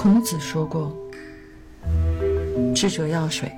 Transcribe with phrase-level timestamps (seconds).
[0.00, 0.96] 孔子说过
[2.72, 3.50] ：“智者要水，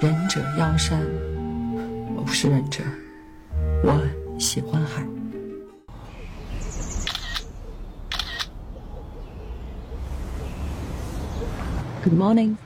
[0.00, 1.00] 仁者要山。”
[2.16, 2.82] 我不是仁者，
[3.84, 4.02] 我
[4.36, 5.06] 喜欢海。
[12.02, 12.56] Good morning.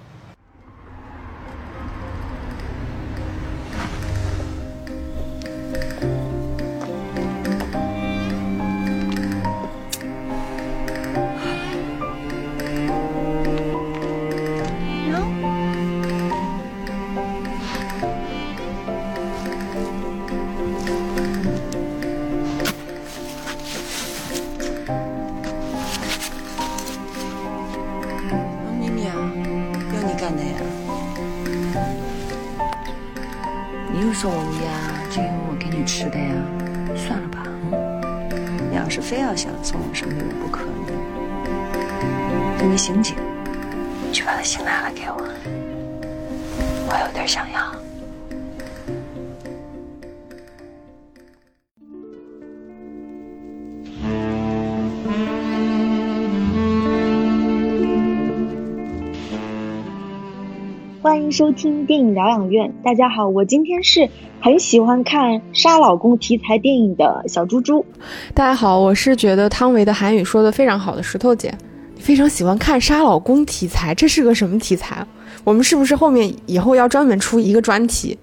[61.61, 62.72] 听电影疗养院。
[62.83, 64.08] 大家好，我今天是
[64.41, 67.84] 很喜欢看杀老公题材电影的小猪猪。
[68.33, 71.52] 大家好，我是觉得汤唯的韩语说的非常好的石头姐。
[71.98, 75.06] 非常喜欢看杀老公题材，这是个什么题材？
[75.44, 78.17] 我们是不是后面以后要专门出一个专题，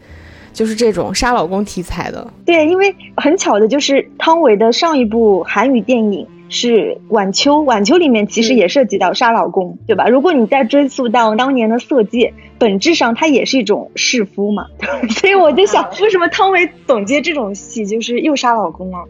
[0.52, 2.28] 就是这种杀老公题材的？
[2.44, 6.28] 对，因为很巧的就是汤唯的上一部韩语电影。
[6.50, 10.08] 是晚秋，晚秋里面其实也涉及到杀老公，对吧？
[10.08, 14.68] 如果你再追溯到当年的色戒，本质上它也是一种弑夫嘛。
[15.20, 19.04] 所以我就想，为什么汤唯总接这种戏就是又杀老公啊？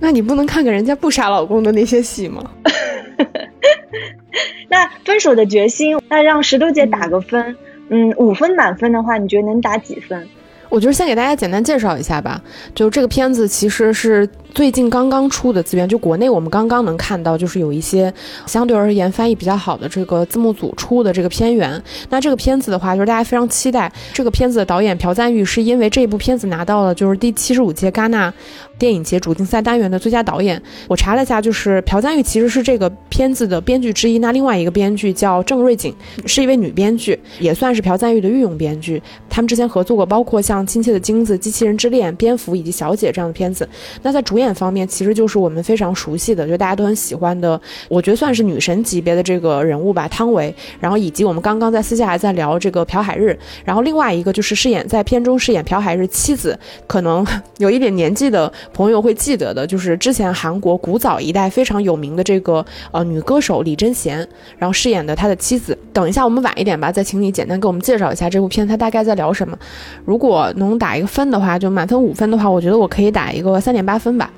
[0.00, 2.50] 那你不能看看人家不杀老公的那些戏吗？
[4.68, 7.56] 那分手的决心，那让石头姐打个分，
[7.88, 10.26] 嗯，五分满分的话，你觉得能打几分？
[10.68, 12.40] 我觉得先给大家简单介绍一下吧，
[12.74, 14.28] 就这个片子其实是。
[14.54, 18.12] 最近刚刚出的资源，就国内我们刚刚能看到，就是有一些
[18.46, 21.82] 相对而言翻译比较好的这个字幕组出的这个片源。
[22.08, 23.90] 那这个片子的话，就是大家非常期待。
[24.12, 28.32] 这个片子的导演朴赞玉是因为这部片子拿到了就是第七十五届戛纳
[28.78, 30.60] 电影节主竞赛单元的最佳导演。
[30.88, 34.18] 我查了一下，就是朴赞玉其实是这个片子的编剧之一。
[34.18, 35.94] 那另外一个编剧叫郑瑞景，
[36.26, 39.00] 是一位女编剧，也算是朴赞玉的御用编剧。
[39.28, 43.68] 他们之前合作过包括像《亲切的金子》《机器人之恋》《蝙蝠》以及《小姐》这样的片子。
[44.02, 50.54] 那在主演方面，其实就是我们非常熟悉的，就大家都很喜欢的，我觉得算是女神级别的这个人物吧，汤唯。
[50.80, 53.38] 然后以及我们刚刚在私下还在聊这个朴海日。
[53.64, 57.26] 然后另外一个就是饰演在片中饰演朴海日妻子，可能
[57.58, 64.26] 有一点年纪的朋友会记得的，就是之前韩国古早一代非常有名的这个呃女歌手李贞贤，
[64.58, 65.76] 然后饰演的他的妻子。
[65.92, 69.58] 等一下我们晚一点吧，再请你简单给我们介绍一下这部片，它大概在聊什么。
[70.04, 74.29] 如果能打一个分的话，就满分五分的话，我觉得我可以打一个三点八分吧。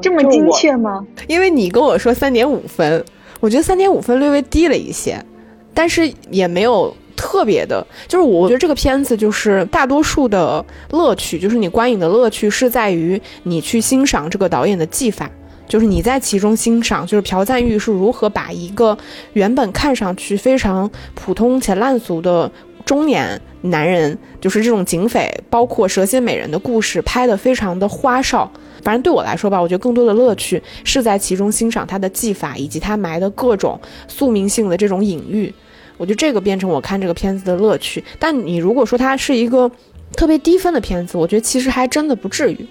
[0.00, 1.06] 这么精确吗？
[1.26, 3.04] 因为你跟我说三点五分，
[3.40, 5.22] 我觉得三点五分略微低了一些，
[5.74, 7.86] 但是也没有特别的。
[8.08, 15.30] 就是我觉得这个片子就是大多数的乐趣，就是你观影的乐趣是在于你去欣赏这个导演的技法，
[15.68, 18.96] 就是你在其中欣赏，就是朴赞玉是如何把一个
[19.34, 22.50] 原本看上去非常普通且烂俗的
[22.84, 28.50] 中年男人，就是这种警匪，包括蛇蝎美人的故事，拍得非常的花哨。
[28.86, 33.76] 反正对我来说吧，我觉得更多的乐趣是在其中欣赏他的技法，以及他埋的各种
[34.06, 35.52] 宿命性的这种隐喻。
[35.96, 38.04] 我觉得这个变成我看这个片子的乐趣。
[38.20, 39.68] 但你如果说它是一个
[40.12, 42.64] 特别低分的片子，我觉得其实还真的不至于。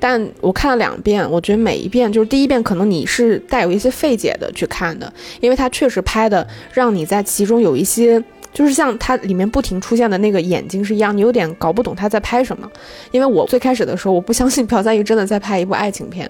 [0.00, 5.12] 但我看了两遍，我觉得每一遍就是第一遍可能你是带有一些费解的去看的，
[5.42, 8.24] 因为它确实拍的让你在其中有一些。
[8.52, 12.68] 就是像它里面不停出现的那个眼睛是一样，你有点搞不懂他在拍什么。
[13.10, 16.28] 因为我最开始的时候，我不相信朴赞玉真的在拍一部爱情片。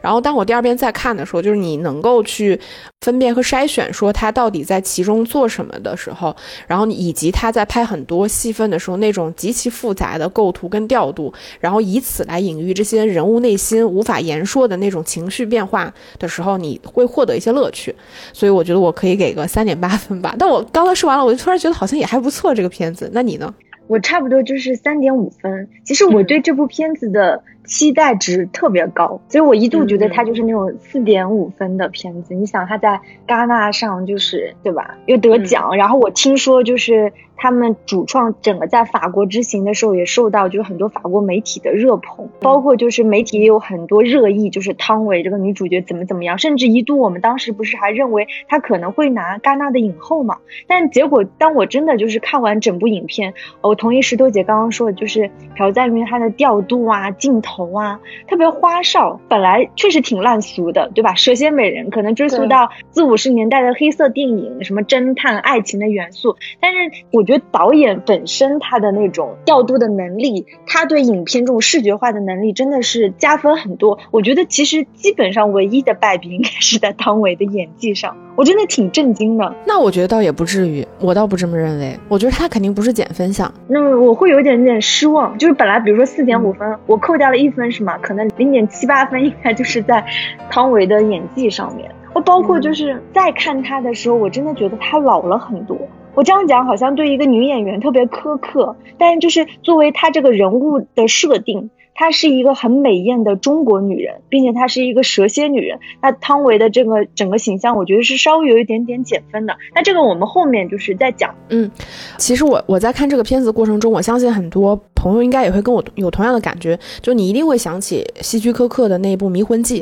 [0.00, 2.58] 然后当我第二遍再看的时候，就是你能够去
[3.00, 6.34] 分辨和筛选，说他到底在其中做什么的时候，
[6.68, 17.94] 然后以及他在拍很多戏份的时候那种极其复杂的构图跟调度，然后以此来隐喻这些人物内心无法言说的那种情绪变化的时候，你会获得一些乐趣。
[18.32, 20.34] 所以我觉得我可以给个三点八分吧。
[20.38, 21.55] 但我刚才说完了，我就突然。
[21.58, 23.10] 觉得好像也还不错，这个片子。
[23.12, 23.54] 那你呢？
[23.86, 25.68] 我差不多就是三点五分。
[25.84, 27.42] 其实我对这部片子的。
[27.66, 32.32] 期待值特别高，所以我一度觉得它就是那种四点五分的片子。
[32.32, 50.36] 你想，它在戛纳上就是对吧，又得奖，然后我听说就是他们主创整个在法国之行的时候也受到就是很多法国媒体的热捧，包括就是媒体也有很多热议，就是汤唯这个女主角怎么怎么样，甚至一度我们当时不是还认为她可能会拿戛纳的影后嘛？
[50.66, 57.46] 但结果当我真的就是看完整部影片，我同意石头姐刚刚说的，就是朴赞郁她的调度啊，镜头。
[57.46, 61.14] 头啊，特别花哨，本来确实挺烂俗的，对吧？
[61.14, 66.36] 蛇蝎美人可能追溯到四五十年代的黑色电影，什么侦探、爱情的元素。
[66.60, 73.98] 但是我觉得导演本身他的那种调度的能力，他对影片这种视觉化的能力真的是加分很多。
[74.12, 79.52] 我觉得其实基本上唯一的败笔应该是在汤唯的演技上，我真的挺震惊的。
[79.66, 81.98] 那我觉得倒也不至于，我倒不这么认为。
[82.08, 83.52] 我觉得他肯定不是减分项。
[83.66, 87.50] 那么我会有一点点失望，就是本来比如说四点五分，我扣掉了一。
[87.56, 87.96] 分是吗？
[88.02, 90.04] 可能零点七八分应该就是在
[90.50, 91.90] 汤唯的演技上面。
[92.12, 95.78] 我包括就是在看他的时候，我真的觉得他老了很多。
[96.16, 101.70] 我这样讲好像对一个女演员特别苛刻，但就是作为她这个人物的设定。
[101.98, 105.78] 她是一个很美艳的中国女人，并且她是一个蛇蝎女人。
[106.02, 109.56] 那汤唯的这个整个形象，我觉得是稍微有一点点减分的。
[109.74, 111.34] 那这个我们后面就是在讲。
[111.48, 111.70] 嗯，
[112.18, 119.80] 其实我我在看这个片子过程中，我相信很多朋友应该也会跟我有同样的感觉，就你一定会想起希区柯克的那一部《迷魂记》。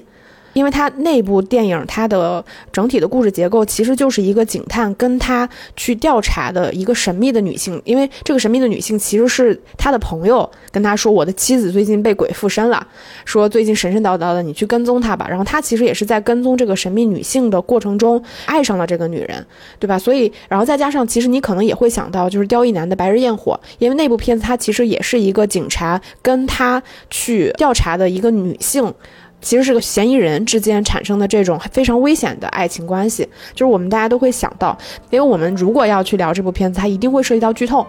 [0.55, 2.43] 因为他那部电影，它的
[2.73, 5.47] 整体的故事结构其实就是一个警探跟他
[5.77, 7.81] 去调查的一个神秘的女性。
[7.85, 12.87] 因为这个神秘的女性其实是他的朋友跟他说：“我的妻子最近被鬼附身了，
[13.25, 19.45] 说最近神神叨叨的，你去跟踪她吧。”然后他其实也是在跟踪这个神秘女性的过程中爱上了这个女人，
[19.79, 19.99] 对吧？
[19.99, 28.95] 所以，然后再加上，其实你可能也会想到，就是刁亦男的《白日焰火》，因为那部片子它其实也是一个警察跟他去调查的一个女性。
[29.44, 34.76] 其实是个嫌疑人之间产生的这种非常危险的爱情关系，就是我们大家都会想到，
[35.11, 37.87] 因为我们如果要去聊这部片子，它一定会涉及到剧透。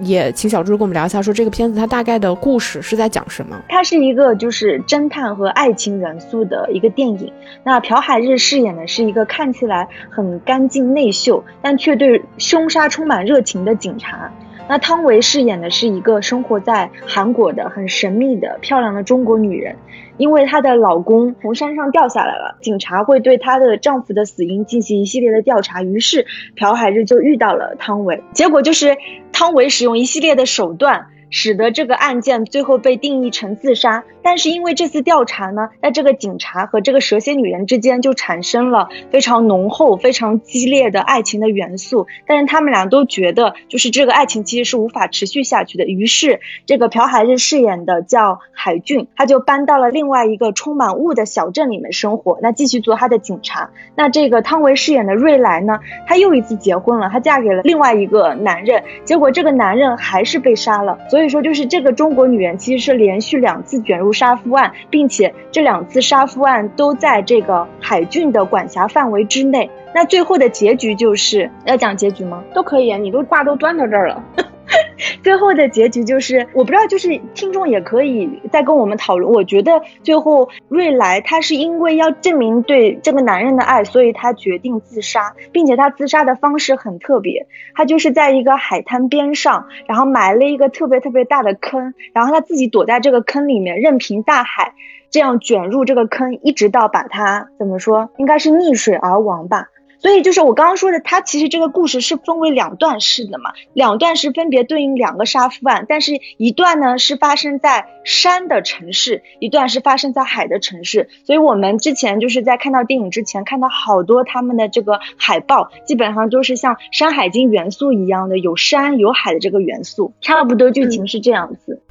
[0.00, 3.58] 也请小猪跟我们聊一下，说这个片子它大概的故事是在讲什么？
[3.68, 7.32] 它是一个就是侦探和爱情元素的一个电影。
[7.64, 14.30] 那朴海日饰演的是一个看起来很干净内秀，但却对凶杀充满热情的警察。
[14.70, 19.74] 那汤唯饰演的是一个生活在韩国的很神秘的漂亮的中国女人。
[20.16, 26.24] 因为她的老公从山上掉下来了，警察会对她的丈夫的死因进行一系列的调查，于是
[26.54, 28.96] 朴海日就遇到了汤唯，结果就是
[29.32, 31.08] 汤唯使用一系列的手段。
[31.32, 53.70] 使得这个案件最后被定义成自杀，但是因为这次调查呢，在这个警察和这个蛇蝎女人之间就产生了非常浓厚、非常激烈的爱情的元素，但是他们俩都觉得就是这个爱情其实是无法持续下去的，于是这个朴海日饰演的叫海俊，他就搬到了另外一个充满雾的小镇里面生活，那继续做他的警察。
[53.94, 69.70] 那这个汤唯饰演的瑞来呢，她又一次结婚了，她嫁给了另外一个男人，结果这个男人还是被杀了，所以说，就是这个中国女人其实是连续两次卷入杀夫案，并且这两次杀夫案都在这个海俊的管辖范围之内。
[69.94, 72.42] 那最后的结局就是要讲结局吗？
[72.54, 74.24] 都可以啊，你都话都端到这儿了。
[75.22, 79.32] 最后的结局就是，我不知道，就是听众也可以再跟我们讨论。
[79.32, 94.74] 我觉得最后瑞来他是因为要证明对这个男人的爱，所以他决定自杀，并且他自杀的方式很特别，他就是在一个海滩边上，然后埋了一个特别特别大的坑，然后他自己躲在这个坑里面，任凭大海
[95.10, 99.68] 这样卷入这个坑，一直到把他怎么说，应该是溺水而亡吧。
[100.00, 111.08] 所以就是我刚刚说的，它其实这个故事是分为两段式的嘛，两段是分别对应两个杀夫案，但是一段呢是发生在山的城市，一段是发生在海的城市。
[111.24, 121.82] 所以我们之前就是在看到电影之前，看到好多他们的这个海报，基本上都是像《山海经》元素一样的，有山有海的这个元素，差不多剧情是这样子。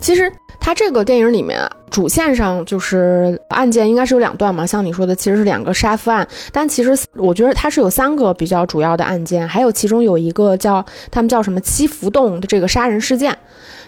[0.00, 13.36] 其实它这个电影里面主线上就是案件应该是有两段嘛，像你说的其实是两个杀夫案，但其实我觉得它是有三个比较主要的案件，还有其中有一个叫他们叫什么七福洞的这个杀人事件。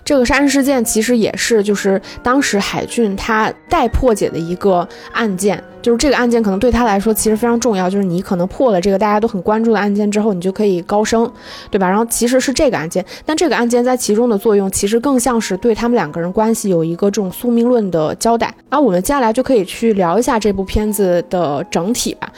[0.04, 11.30] 这个杀人事件其实也是，就是当时海俊他待破解的一个案件，就是这个案件可能对他来说其实非常重要，就是你可能破了这个大家都很关注的案件之后，你就可以高升，
[11.71, 11.88] 对吧？
[11.88, 18.52] 然后其实是这个案件，但这个案件在其中的作用其实更像是对他们两个人关系有一个这种宿命论的交代。
[18.69, 22.30] 那我们接下来就可以去聊一下这部片子的整体吧。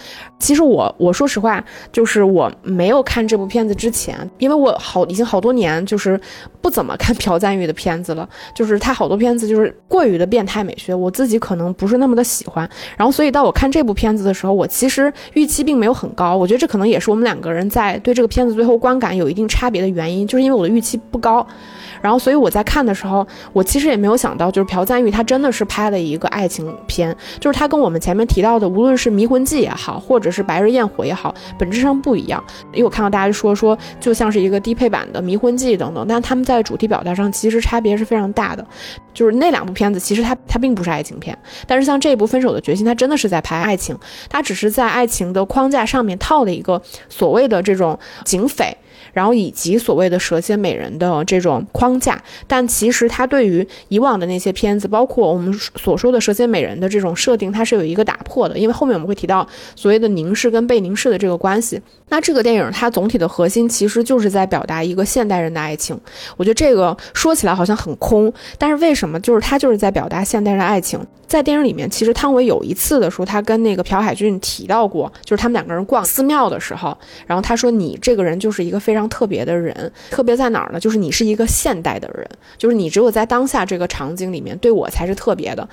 [0.42, 6.20] 其实我我说实话，就是我没有看这部片子之前，因为我好已经好多年就是
[6.60, 12.68] 不怎么看朴赞玉的片子了，就是他好多片子就是过于的变态美学，我自己可能不是那么的喜欢。
[12.96, 16.36] 然后所以到我看这部片子的时候，我其实预期并没有很高。
[16.36, 21.46] 我觉得这可能也是我们两个人在对这个片子最后观感有一定差别的原因，就是因为我的预期不高。
[22.02, 32.42] 然后，所以我在看的时候，我其实也没有想到，就是朴赞玉他真的是拍了一个爱情片，就是他跟我们前面提到的，无论是《迷魂记》也好，或者是《白日焰火》也好，本质上不一样。
[32.72, 38.66] 因为我看到大家说说，就像是一个低配版的《迷魂记》等等，但他们在主题表达上其实差别是非常大的。
[39.14, 43.96] 就是那两部片子，其实它它并不是爱情片，但是像这部《分手的决心》，它真的是在拍爱情，
[44.28, 48.76] 它只是在爱情的框架上面套了一个所谓的这种警匪。
[49.12, 58.58] 然后以及所谓的蛇蝎美人的这种框架，但其实它对于以往的那些片子，包括我们所说的蛇蝎美人的这种设定，它是有一个打破的。
[58.58, 61.80] 因为后面我们会提到所谓的凝视跟被凝视的这个关系。
[62.08, 65.98] 那这个电影它总体的核心其实就是在表达一个现代人的爱情。
[66.36, 71.00] 我觉得这个说起来好像很空，但是为什么就是它就是在表达现代人的爱情？
[71.26, 76.94] 在电影里面，其实汤唯有一次的时候，他跟那个朴海俊提到过，就是他们两个人逛寺庙的时候，
[77.26, 80.80] 然后他说你这个人就是一个非常特别的人，特别在哪儿呢？
[80.80, 85.68] 就是你是一个现代的人，就是你只有在当下这个场景里面对我才是特别的，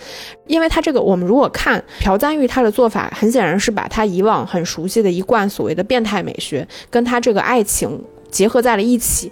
[0.48, 9.32] 因为他这个我们如果看朴赞玉他的做法，很显然是把他以往很熟悉的一贯所谓的变态美学跟他这个爱情结合在了一起。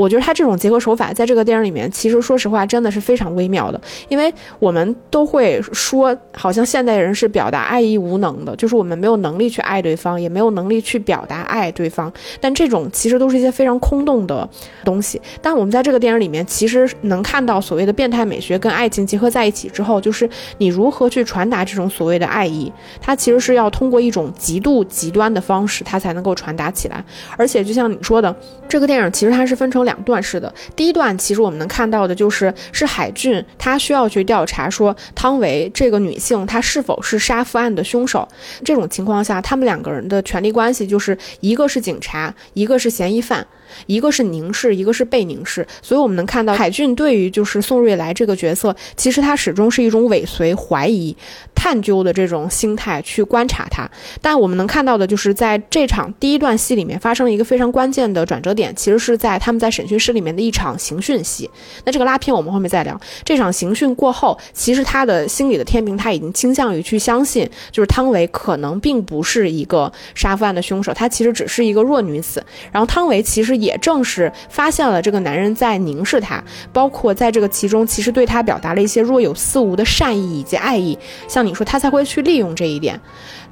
[0.00, 3.78] 我觉得他这种结合手法，在这个电影里面，其实说实话，真的是非常微妙的。
[4.08, 12.10] 因为我们都会说，好像现代人是表达爱意无能的，就是我们没有能力去爱对方，也没有能力去表达爱对方。
[12.40, 14.48] 但这种其实都是一些非常空洞的
[14.86, 15.20] 东西。
[15.42, 20.26] 但我们在这个电影里面，其实能看到所谓的变态美学跟爱情结合在一起之后，就是
[20.56, 27.04] 你如何去传达这种所谓的爱意，它其实是要通过一种极度极端的方式，它才能够传达起来。
[27.36, 28.34] 而且就像你说的，
[28.66, 29.89] 这个电影其实它是分成两。
[29.90, 38.26] 两段式的，第一段其实我们能看到的就是是海俊，他需要去调查说汤唯这个女性她是否是杀夫案的凶手。
[38.64, 43.44] 这种情况下，他们两个人的权力关系就是一个是警察，一个是嫌疑犯。
[43.86, 51.14] 一个是凝视，一个是被凝视，所以我们能看到海俊对于就是宋瑞来这个角色，其实他始终是一种尾随、怀疑、
[51.54, 53.88] 探究的这种心态去观察他。
[54.22, 61.50] 但我们能看到的就是在这场第一段戏里面发生了一个非常关键的转折点，其实是在他们在审讯室里面的一场刑讯戏。
[61.84, 62.98] 那这个拉片我们后面再聊。
[63.24, 72.42] 这场刑讯过后，其实他的心理的天平他已经倾向于去相信，就是汤唯可能并不是一个杀夫案的凶手，他其实只是一个弱女子。
[72.72, 73.50] 然后汤唯其实。
[73.60, 80.98] 也正是发现了这个男人在凝视她，包括在这个其中，其实对她表达了一些若有似无的善意以及爱意。
[81.28, 82.98] 像你说，她才会去利用这一点，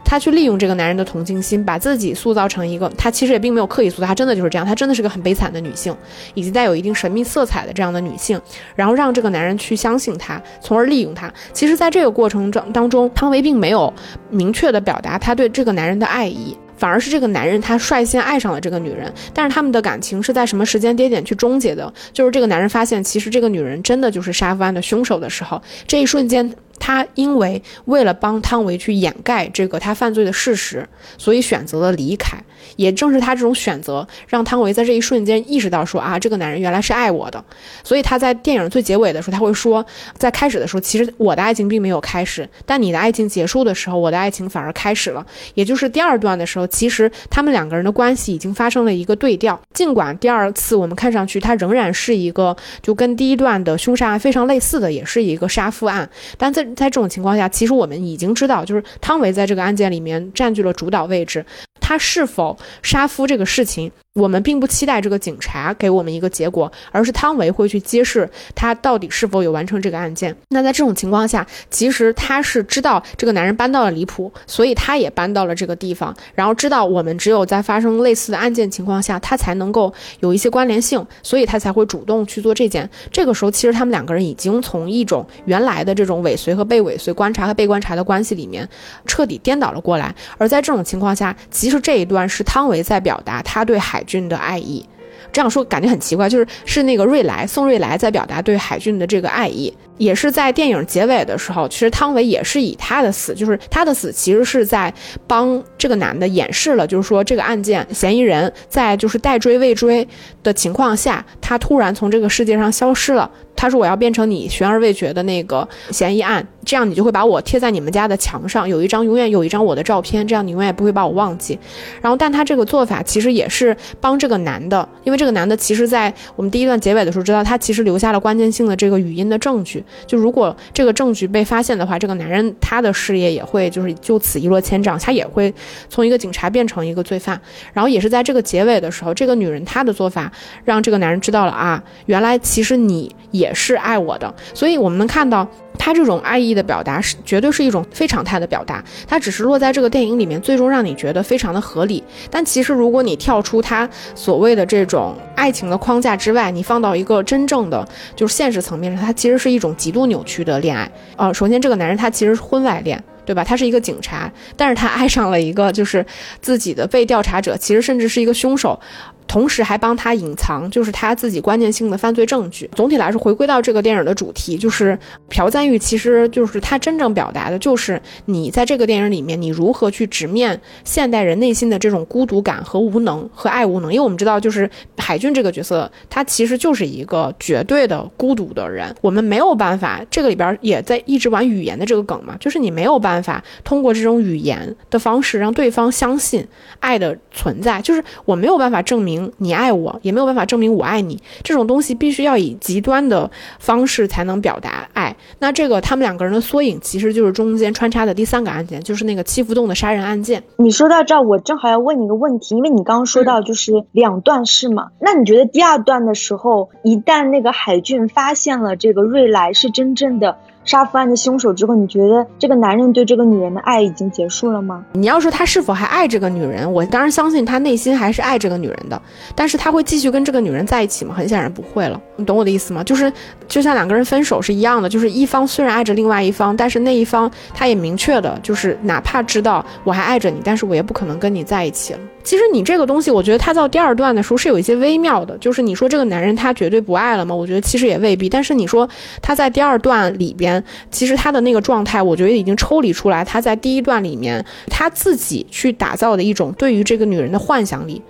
[0.04, 5.94] 她去利用这个男人的同情心，把自己塑造成一个她其实也并没有刻意塑造，她真的就是这样，她真的是个很悲惨的女性，
[6.34, 8.40] 以及带有一定神秘色彩的这样的女性，
[8.74, 11.32] 然后让这个男人去相信她，从而利用她。
[11.52, 13.92] 其实，在这个过程中当中，汤唯并没有
[14.30, 16.56] 明确的表达她对这个男人的爱意。
[16.78, 21.92] 反而是这个男人，他率先爱上了这个女人，但是他们的感情是在什么时间节点去终结的？
[22.12, 26.50] 就是这个男人发现，其实这个女人真的就是杀夫案的凶手的时候，这一瞬间。
[26.78, 32.38] 他因为为了帮汤唯去掩盖这个他犯罪的事实，所以选择了离开。
[32.76, 37.42] 也正是他这种选择，让汤唯在这一瞬间意识到说啊，这个男人原来是爱我的。
[37.82, 39.84] 所以他在电影最结尾的时候，他会说，
[40.16, 45.24] 在开始的时候，其实我的爱情并没有开始，但你的爱情结束的时候，我的爱情反而开始了。
[45.54, 49.58] 也就是第二段的时候，其实他们两个人的关系已经发生了一个对调。
[49.72, 61.44] 尽管第二次我们看上去他仍然是一个就跟第一段的凶杀案非常类似的，也是一个杀夫案，但在在这种情况下，其实我们已经知道，就是汤唯在这个案件里面占据了主导位置。
[61.80, 63.90] 他是否杀夫这个事情？
[64.18, 70.36] 我们并不期待这个警察给我们一个结果，而是汤唯会去揭示他到底是否有完成这个案件。
[70.48, 82.90] 那在这种情况下，其实他是知道这个男人搬到了离谱，所以他也搬到了这个地方，然后知道我们只有在发生类似的案件情况下，他才能够有一些关联性，所以他才会主动去做这件。
[83.12, 88.68] 这个时候，其实他们两个人已经从一种原来的这种尾随和被尾随、观察和被观察的关系里面
[89.06, 90.12] 彻底颠倒了过来。
[90.38, 94.04] 而在这种情况下，其实这一段是汤唯在表达他对海。
[94.08, 94.84] 俊的爱意，
[95.32, 99.72] 这样说感觉很奇怪，就是是那个瑞来宋瑞来在表达对海俊的这个爱意。
[99.98, 104.92] 也是在电影结尾的时候，其实汤唯也是以他的死，就是他的死其实是在
[105.26, 110.06] 帮这个男的掩饰了，就是说这个案件嫌疑人在就是待追未追
[110.42, 113.30] 的情况下，他突然从这个世界上消失了。
[113.60, 121.58] 他说我要变成你悬而未决的那个嫌疑案，这样你就会把我贴在你们家的墙上，有一张永远有一张我的照片，这样你永远不会把我忘记。
[122.00, 129.82] 然后，但他这个做法其实也是帮这个男的，因为这个男的其实在我们第一段结尾的时候知道，他其实留下了关键性的这个语音的证据。
[130.06, 135.52] 就如果这个证据被发现的话，这个男人他的事业也会就是就此一落千丈，他也会
[135.88, 137.40] 从一个警察变成一个罪犯。
[137.72, 140.30] 然后也是在这个结尾的时候，这个女人她的做法
[140.64, 144.34] 让这个男人知道了啊，原来其实你也是爱我的。
[144.54, 145.46] 所以我们能看到
[145.78, 152.02] 他这种爱意的表达是绝对是一种非常态的表达，他只是落在这个电影里面，最终让你觉得非常的合理。
[152.30, 160.90] 但其实如果你跳出他所谓的这种爱情的框架之外，你放到一个真正的就是现实层面上，它其实是一种极度扭曲的恋爱。
[161.16, 163.02] 呃，首先这个男人他其实是婚外恋。
[163.28, 163.44] 对吧？
[163.44, 166.02] 他是一个警察，但是他爱上了一个就是
[166.40, 168.80] 自己的被调查者，其实甚至是一个凶手，
[169.28, 172.68] 同时还帮他隐藏就是他自己关键性的犯罪证据。
[172.74, 183.92] 总体来说，回归到这个电影的主题，就是朴赞玉其实就是他真正表达的就是你在这个电影里面，你如何去直面现代人内心的这种孤独感和无能和爱无能。
[183.92, 188.94] 因为我们知道，就是海俊这个角色，他其实就是一个绝对的孤独的人。
[189.00, 196.46] 我们没有办法，这个里边也在一直玩语言的这个梗嘛，就是你没有办法通过这种语言的方式让对方相信
[196.80, 201.20] 爱的存在，就是我没有办法证明你爱我，也没有办法证明我爱你。
[201.42, 205.14] 这种东西必须要以极端的方式才能表达爱。
[205.38, 210.42] 那这个他们两个人的缩影，其实就是中间穿插的第三个案件，就是那个七福洞的杀人案件。
[210.56, 220.36] 你说到这儿，我正好要问你一个问题，因为你刚刚说到就是两段式嘛，那你觉得第二段的时候，一旦那个海俊发现了这个瑞来是真正的
[220.68, 224.84] 杀夫案的凶手之后，你觉得这个男人对这个女人的爱已经结束了吗？
[224.92, 229.00] 你要说他是否还爱这个女人，我当然相信他内心还是爱这个女人的，
[229.34, 231.14] 但是他会继续跟这个女人在一起吗？
[231.14, 231.98] 很显然不会了。
[232.16, 232.84] 你懂我的意思吗？
[232.84, 233.10] 就是
[233.46, 242.00] 就像两个人分手是一样的，就是一方虽然爱着另外一方，但是那一方他也明确的，就是哪怕知道我还爱着你，但是我也不可能跟你在一起了。
[242.28, 247.34] 其实你这个东西，我觉得他到第二段的时候是有一些微妙的，就是你说这个男人他绝对不爱了吗？
[247.34, 248.28] 我觉得其实也未必。
[248.28, 248.86] 但是你说
[249.22, 258.02] 他在第二段里边，其实他的那个状态，我觉得已经抽离出来，他在第一段里面他自己去打造的一种对于这个女人的幻想力。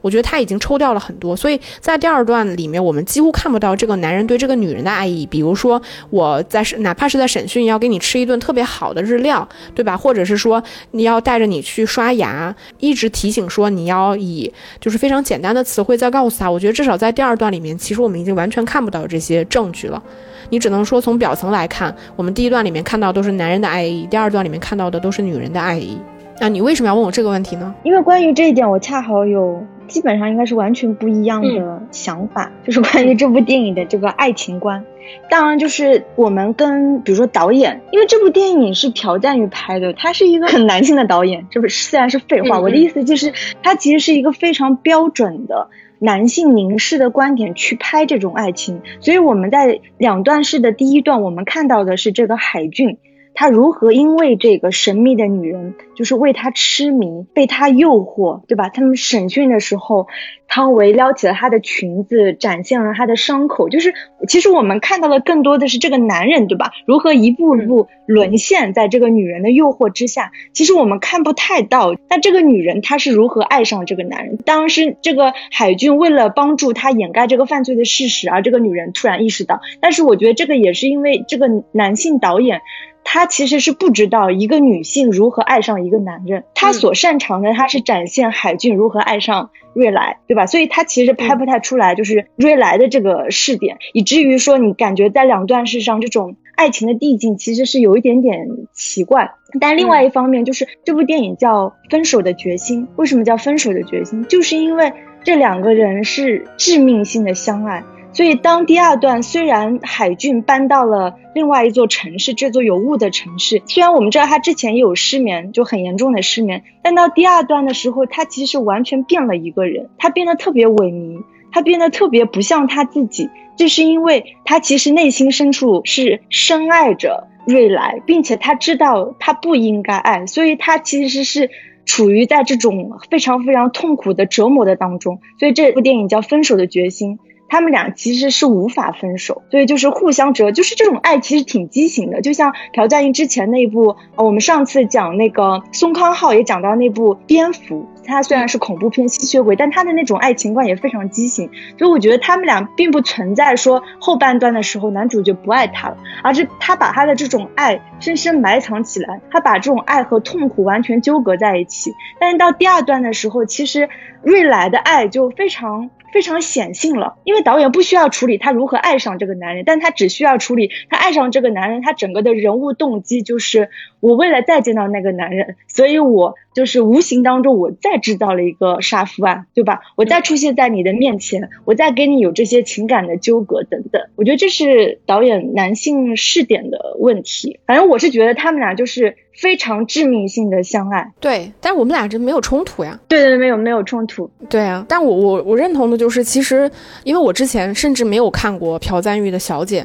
[0.00, 5.26] 我觉得他已经抽掉了很多，所以在第二段里面，我们几乎看不到这个男人对这个女人的爱意。
[5.26, 5.80] 比如说，
[6.10, 9.96] 我在哪怕是在审讯，要给你吃一顿特别好的日料，对吧？
[9.96, 16.50] 或者是说，你要带着你去刷牙，一直提醒说你要以就是非常简单的词汇在告诉他。
[16.50, 20.02] 我觉得至少在第二段里面，其实我们已经完全看不到这些证据了。
[20.48, 25.96] 你只能说从表层来看，我们第一段里面看到都是男人的爱意，第二段里面看到的都是女人的爱意。
[26.40, 27.74] 那你为什么要问我这个问题呢？
[27.84, 34.84] 因为关于这一点，我恰好有基本上应该是完全不一样的想法， 就是关于这部电影的这个爱情观。
[35.28, 52.98] 当然，就是我们跟比如说导演，因为这部电影是朴赞玉拍的，他是一个很男性的导演，这不虽然是废话，我的意思就是他其实是一个非常标准的男性凝视的观点去拍这种爱情，所以我们在两段式的第一段，我们看到的是这个海俊。
[53.34, 58.68] 他如何因为这个神秘的女人，就是为他痴迷，被他诱惑，对吧？
[58.68, 60.08] 他们审讯的时候，
[60.46, 63.68] 汤唯撩起了她的裙子，展现了她的伤口。
[63.68, 63.94] 就是
[64.28, 66.72] 其实我们看到的更多的是这个男人，对吧？
[66.86, 70.32] 如何一步一步沦陷在这个女人的诱惑之下。
[70.52, 74.36] 其实我们看不太到，那这个女人她是如何爱上这个男人？
[74.44, 79.60] 当时这个海军为了帮助他掩盖这个犯罪的事实，而这个女人突然意识到。
[79.80, 82.60] 但是我觉得这个也是因为这个男性导演。
[83.04, 90.46] 他其实是不知道一个女性如何爱上一个男人，他所擅长的他是展现海俊如何爱上瑞来，对吧？
[90.46, 99.32] 所以他其实拍不太出来，就是瑞来的这个试点，以至于说你感觉在两段式上这种爱情的递进其实是有一点点奇怪。
[99.60, 104.24] 但另外一方面，就是这部电影叫《分手的决心》，为什么叫分手的决心？
[104.26, 104.92] 就是因为
[105.24, 107.82] 这两个人是致命性的相爱。
[108.12, 123.30] 所以，当第二段虽然海俊搬到了另外一座城市，这座有雾的城市，虽然我们知道他之前也有失眠，就很严重的失眠，但到第二段的时候，他其实完全变了一个人，他变得特别萎靡，他变得特别不像他自己。
[123.56, 131.50] 这是因为他其实内心深处是深爱着瑞来，并且他知道他不应该爱，所以他其实是
[131.86, 135.20] 处于在这种非常非常痛苦的折磨的当中。
[135.38, 137.18] 所以这部电影叫《分手的决心》。
[137.50, 142.22] 他们俩其实是无法分手，所以就是互相折，就是这种爱其实挺畸形的。
[142.22, 147.86] 就像朴赞英之前那部，我们上次讲那个宋康昊也讲到那部《蝙蝠》。
[148.04, 161.92] 他虽然是恐怖片吸血鬼，但他的那种爱情观也非常畸形，所以我觉得他们俩并不存在说后半段的时候男主角不爱他了，而是他把他的这种爱深深埋藏起来，他把这种爱和痛苦完全纠葛在一起。
[162.18, 163.88] 但是到第二段的时候，其实
[164.22, 165.90] 瑞来的爱就非常。
[166.12, 179.80] 非常显性了，因为导演不需要处理他如何爱上这个男人，但他只需要处理他爱上这个男人，他整个的人物动机就是我为了再见到那个男人，所以我就是无形当中我再制造了一个杀夫案，对吧？
[179.96, 184.02] 我再出现在你的面前，我再跟你有这些情感的纠葛等等。
[184.16, 187.60] 我觉得这是导演男性视点的问题。
[187.66, 189.16] 反正我是觉得他们俩就是。
[189.32, 196.70] 非常致命性的相爱，对，但是我们俩这没有冲突呀，对对，没有没有冲突，对啊，但我我我认同的就是，其实
[197.04, 199.82] 因为我之前甚至没有看过朴赞玉的《小姐》。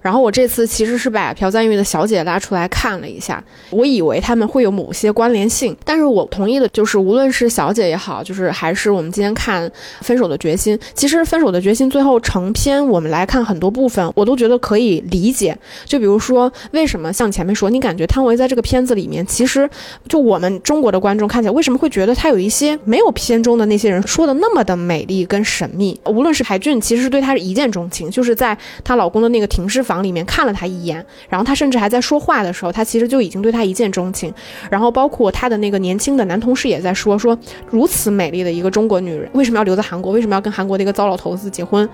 [0.00, 9.68] 然后我这次其实是把朴赞玉的小姐拉出来看了一下，我以为他们会有某些关联性，但是我同意的就是，无论是小姐也好，就是还是我们今天看
[10.00, 15.54] 《分手的决心》，其实《分手的决心》最后成片，我们来看很多部分，我都觉得可以理解。
[15.84, 19.68] 就比如说，为什么像前面说，你感觉汤唯在这个片子里面，其实
[20.08, 26.00] 就我们中国的观众看起来，为什么会觉得她有一些没有片中的那些人说的那么的美丽跟神秘？
[26.06, 29.84] 无论是海俊，其实是对她是一见钟情，就是在她老公的那个停尸。
[29.90, 34.32] 房里面看了他一眼，然后他甚至还在说话的时候，他其实就已经对他一见钟情。
[34.70, 37.36] 然后包括他的那个年轻的男同事也在说说，
[37.68, 40.12] 如此美丽的一个中国女人，为什么要留在韩国？
[40.12, 41.88] 为什么要跟韩国的一个糟老头子结婚？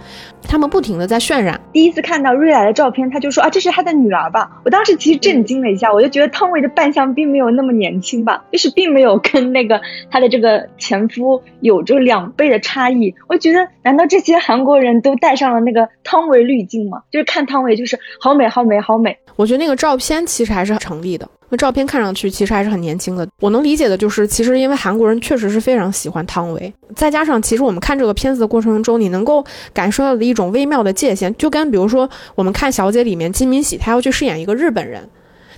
[0.46, 1.58] 他们不停的在渲染。
[1.72, 4.60] 第一次看到瑞来的照片，他就说啊，这是他的女儿吧？
[4.62, 9.80] 我当时其实震惊了一下，我就觉得汤唯的扮相并没有那么年轻吧，就是并没有跟那个
[10.10, 13.14] 他的这个前夫有着两倍的差异。
[13.26, 17.00] 我觉得，难道这些韩国人都带上了那个汤唯滤镜吗？
[17.10, 17.85] 就是看汤唯就。
[17.86, 19.16] 就是好美，好美，好美。
[19.36, 23.28] 我觉得那个照片其实还是很成立的，那照片看上去其实还是很年轻的。
[23.40, 35.08] 我能理解的就是，其实因为韩国人确实是非常喜欢汤唯，再加上其实我们看这个片子的过程中，你能够感受到的一种微妙的界限，就跟比如说我们看《小姐》里面金敏喜，她要去饰演一个日本人。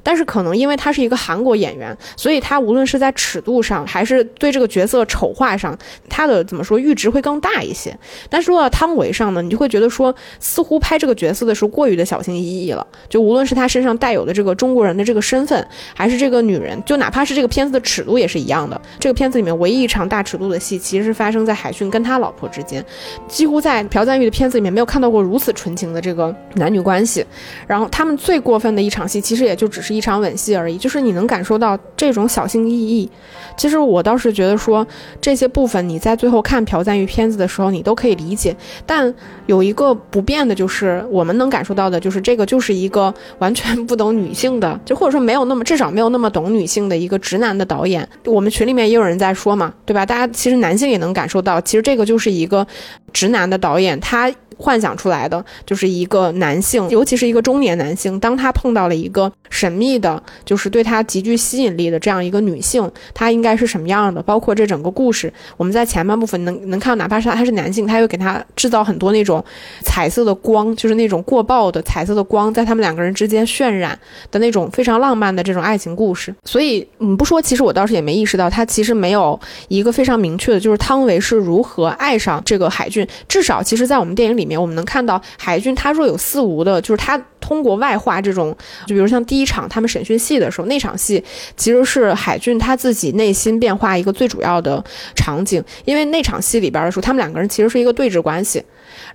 [0.09, 5.77] 但是可能因为他是一个韩国演员，所以他无论是在尺度上，还是对这个角色丑化上，
[6.09, 7.95] 他的怎么说阈值会更大一些。
[8.31, 12.87] 但是说到汤唯上呢，你就会觉得说，似乎拍这个角色的时候过于的小心翼翼了。
[13.11, 18.81] 就无论是他身上带有的这个中国人的这个身份，还是这个女人，就哪怕是这个片子的尺度也是一样的。
[18.99, 22.83] 这个片子里面唯一一场大尺度的戏，其实是发生在海迅跟他老婆之间，
[23.29, 27.23] 几乎在朴赞玉的片子里面没有看到过如此纯情的这个男女关系。
[27.67, 29.98] 然后他们最过分的一场戏，其实也就只是。
[29.99, 33.11] 一场吻戏而已，就是你能感受到这种小心翼翼。
[33.57, 34.87] 其实我倒是觉得说
[35.21, 38.57] 这些部分你在最后看朴赞玉片子的时候，你都可以理解。
[38.87, 39.13] 但
[39.47, 48.09] 有一个不变的就是，我们能感受到的就是这个就是一个完全不懂女性的，就或者说没有那么至少没有那么懂女性的一个直男的导演。
[48.25, 50.07] 我们群里面也有人在说嘛，对吧？
[50.07, 52.65] 大家其实男性也能感受到，其实这个就是一个
[53.13, 54.33] 直男的导演，他。
[54.61, 64.21] 幻想出来的就是一个男性，尤其是一个中年男性，当他碰到了一个神秘的，就是对他极具吸引力的这样一个女性，她应该是什么样的？
[64.21, 69.43] 包括这整个故事，我们在前半部分能能看到，哪怕是他是男性，他又给他制造很多那种
[69.83, 73.97] 彩色的光，就是那种过曝的彩色的光，在他们两个人之间渲染
[74.33, 76.35] 的那种非常浪漫的这种爱情故事。
[76.45, 79.39] 所以，嗯，不说，其实我倒是也没意识到，他其实没有
[79.69, 83.07] 一个非常明确的，就是汤唯是如何爱上这个海俊。
[83.29, 84.49] 至少，其实，在我们电影里。
[84.49, 91.23] 面我们能看到海俊他若有似无的，就是他通过外化这种，就比如像第一场他们审讯戏的时候，那场戏
[91.57, 94.83] 其实是海俊他自己内心变化一个最主要的
[95.15, 98.63] 场景，因为那场戏里边的时候，他们两个人其实是一个对峙关系。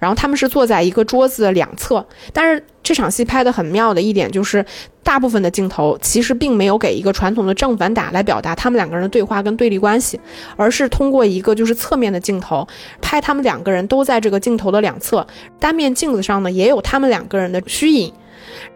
[0.04, 4.66] 然后他们是坐在一个桌子的两侧，但是这场戏拍的很妙的一点就是，
[5.02, 10.20] 大部分的镜头其实并没有给一个传统的正反打来表达他们两个人的对话跟对立关系，
[10.58, 12.68] 而是通过一个就是侧面的镜头
[13.02, 15.26] 拍他们两个人都在这个镜头的两侧，
[15.58, 18.12] 单面镜子上呢也有他们两个人的虚影。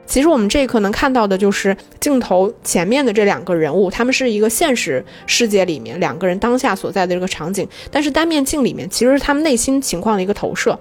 [0.05, 10.79] 其实我们这一刻能看到的就是镜头前面的这两个人物，他们是一个现实世界里面两个人当下所在的这个场景，但是单面镜里面其实是他们内心情况的一个投射。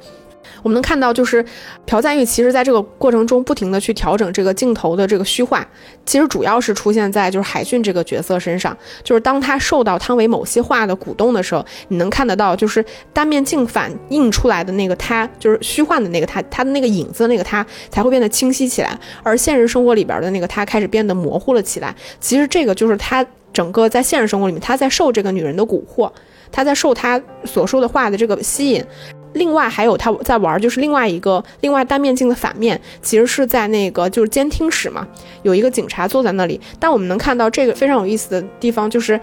[0.63, 1.45] 我们能看到，就是
[1.87, 5.67] 朴赞玉其实在这个过程中不停的去调整这个镜头的这个虚化，
[6.05, 21.95] 其实主要是出现在就是海俊这个角色身上，就是当他受到汤唯某些话的鼓动的时候，你能看得到，就是单面镜反映出来的那个他，就是虚幻的那个他，他的那个影子那个他才会变得清晰起来，而现实生活里边的那个他开始变得模糊了起来。
[22.21, 26.11] 其实这个就是他整个在现实生活里面他在受这个女人的蛊惑，
[26.53, 28.85] 他在受他所说的话的这个吸引。
[29.37, 35.07] 另外还有他在玩，就是另外一个另外单面镜的反面，其实是在那个就是监听室嘛，
[35.43, 36.61] 有一个警察坐在那里。
[36.81, 39.21] 但我们能看到这个非常有意思的地方，就是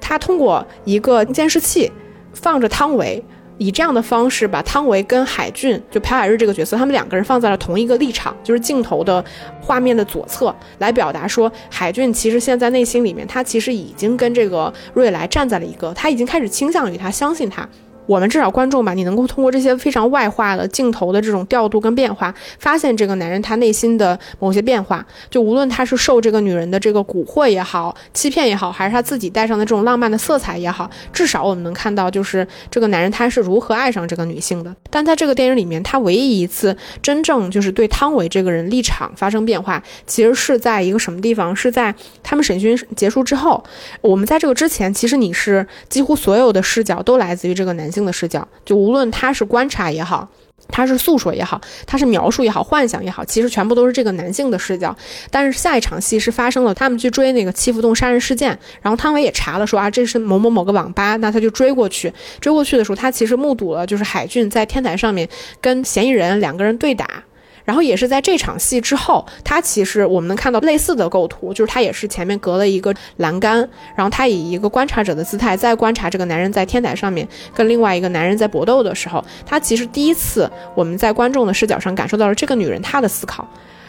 [0.00, 1.92] 他通过一个监视器
[2.32, 3.22] 放着汤唯。
[3.58, 9.24] 以这样的方式把汤唯跟海俊，就朴海日这个角色，他们两个人放在了同一个立场，就是镜头的
[9.62, 17.66] 画面的左侧，来表达说，海俊其实现在内心里面，他其实已经跟这个瑞来站在了一个，他已经开始倾向于他，相信他。
[18.06, 25.04] 我们至少观众吧，你能够通过这些非常外化的镜头的这种调度跟变化，发现这个男人他内心的某些变化。
[25.28, 34.74] 就无论他是受这个女人的这个蛊惑也好，欺骗也好，还是他自己带上的这种浪漫的色彩也好，至少我们能看到，就是这个男人他是如何爱上这个女性的。
[34.90, 41.54] 但在这个电影里面，他唯一一次真正就是对汤唯这个人立场发生变化，其实是在一个什么地方？
[41.56, 43.62] 是在他们审讯结束之后。
[44.00, 47.95] 我们在这个之前，其实你是几乎所有的视角都来自于这个男性。
[47.96, 50.28] 性的视角，就无论他是观察也好，
[50.68, 54.94] 他是诉说也好，他是描述也好，幻想也好，其实全部都是这个男性的视角。
[55.30, 62.12] 但是下一场戏是发生了，他们去追那个七福洞杀人事件，然后汤唯也查了，说啊这是某某某个网吧，那他就追过去。
[62.40, 65.28] 追过去的时候，他其实目睹了就是海俊在天台上面
[65.60, 67.24] 跟嫌疑人两个人对打。
[67.66, 73.56] 然后也是在这场戏之后，他其实我们能看到类似的构图，就是他也是前面隔了一个栏杆，
[73.94, 83.46] 然后他以一个观察者的姿态在观察这个男人在天台上面跟另外一个男人在搏斗的时候，他其实第一次我们在观众的视角上感受到了这个女人她的思考。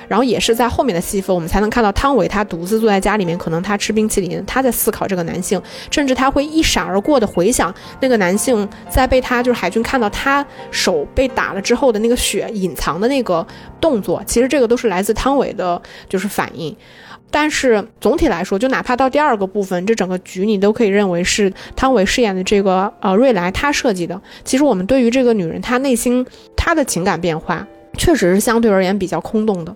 [0.07, 13.45] 然后也是在后面的戏份，我们才能看到汤唯他独自坐在家里面，可能他吃冰淇淋，他在思考这个男性，甚至他会一闪而过的回想那个男性在被他就是海军看到他手被打了之后的那个血隐藏的那个
[13.81, 16.75] 动作，其实这个都是来自汤唯的，就是反应。
[17.29, 24.19] 但是总体来说，就哪怕到第二个部分，这整个局你都可以认为是汤唯饰演的这个呃瑞来他设计的。
[24.45, 27.67] 其实我们对于这个女人她内心她的情感变化，
[27.97, 29.75] 确实是相对而言比较空洞的。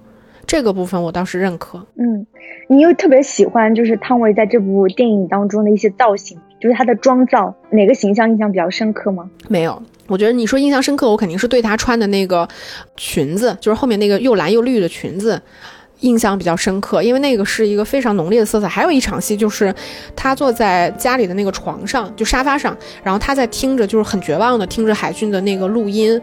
[0.52, 1.78] 这个部分我倒是认可。
[1.96, 2.28] 嗯，
[2.68, 9.30] 你又特别喜欢就是汤唯在这部电影当中的一些造型，就是她的妆造，哪个形象印象比较深刻吗？
[9.48, 12.46] 没有，我觉得你说印象深刻，我肯定是对她穿的那个
[12.98, 15.42] 裙子，就是后面那个又蓝又绿的裙子，
[16.02, 18.68] 印象比较深刻，因为那个是一个非常浓烈的色彩。
[18.68, 19.74] 还有一场戏就是
[20.18, 26.22] 她坐在家里的那个床上，就沙发上，然后她在听着，就是很绝望的听着海俊的那个录音。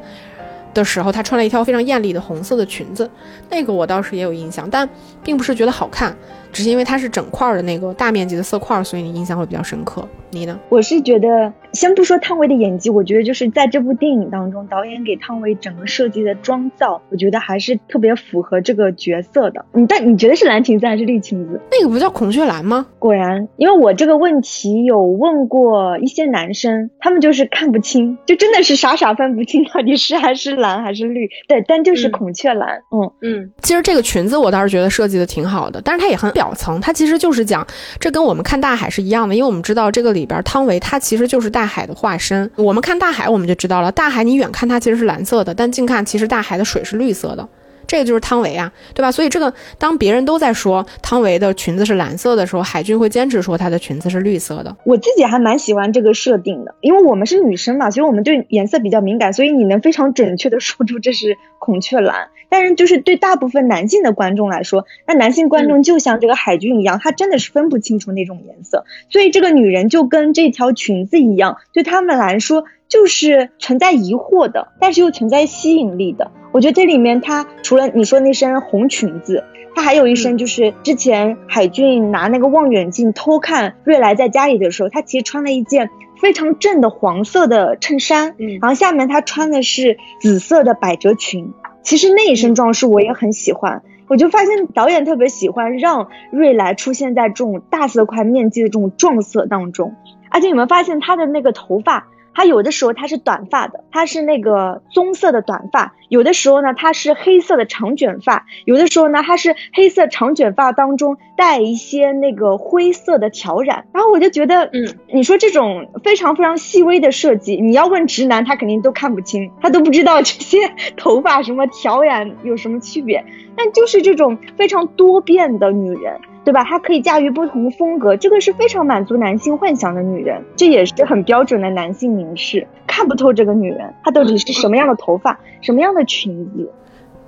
[0.79, 3.11] 的时候，她穿了一条非常艳丽的红色的裙子，
[3.51, 4.89] 那个我倒是也有印象，但
[5.25, 6.17] 并不是觉得好看。
[6.53, 10.07] 只是因为它是整块的那个大面积的色块，所以你印象会比较深刻。
[10.31, 10.59] 你呢？
[10.69, 19.65] 我是觉得，先不说汤唯的演技，我觉得就是在这部电影当中，导演给汤唯整个设计的妆造，我觉得还是特别符合这个角色的。
[19.73, 21.59] 你，但你觉得是蓝裙子还是绿裙子？
[21.71, 22.87] 那个不叫孔雀蓝吗？
[22.99, 31.27] 果然，因为我这个问题有问过一些男生，他们就是看不清，就真的是傻傻分不清到底是还是蓝还是绿。
[31.49, 32.83] 对，但就是孔雀蓝。
[32.93, 36.31] 嗯嗯，其实这个裙子我倒是觉得设计的挺好的，但是它也很。
[36.39, 37.67] 表层，它其实就是讲，
[37.99, 42.49] 这跟我们看大海是一样的，因为我们知道这个里边汤唯，它其实就是大海的化身。
[42.55, 47.49] 我们看大海，我们就知道了，大海你远看它其实是蓝色的，但近看其实大海的水是绿色的。
[47.89, 49.11] 这个就是汤唯啊，对吧？
[49.11, 54.77] 所以这个当别人都在说汤唯的裙子是蓝色的时候，海军会坚持说她的裙子是绿色的。
[54.85, 62.29] 我自己还蛮喜欢这个设定的，因为我们是女生嘛，所以我们对颜色比较敏感，所以你能非常准确的说出这是孔雀蓝。
[62.49, 76.31] 但是就是对大部分男性的观众来说，那男性观众就像这个海军一样，他真的是分不清楚那种颜色，所以这个女人就跟这条裙子一样，对他们来说就是存在疑惑的，但是又存在吸引力的。
[76.53, 91.53] 我觉得这里面，他除了你说那身红裙子，他还有一身就是之前海俊拿那个望远镜偷看瑞来在家里的时候，他其实穿了一件非常正的黄色的衬衫，嗯，然后下面他穿的是紫色的百褶裙。
[91.89, 99.95] 其实那一身装束我也很喜欢，我就发现导演特别喜欢让瑞来出现在这种大色块面积的这种撞色当中，
[100.29, 102.07] 而且有没有发现他的那个头发？
[102.35, 113.87] 他有的时候她是短发的，她是那个棕色的短发；有的时候呢，她是黑色的长卷发；有的时候呢，她是黑色长卷发当中带一些那个灰色的挑染。
[113.93, 120.59] 然后我就觉得，嗯，你说这种非常非常细微的设计，你要问直男，他肯定都看不清，他都不知道这些
[120.97, 123.25] 头发什么挑染有什么区别。
[123.57, 126.21] 但就是这种非常多变的女人。
[126.45, 126.65] 对吧？
[126.65, 136.71] 她可以驾驭不同风格，这个是非常满足男性幻想的女人，这也是很标准的男性凝视，看不透这个女人，她到底是什么样的头发，什么样的裙子。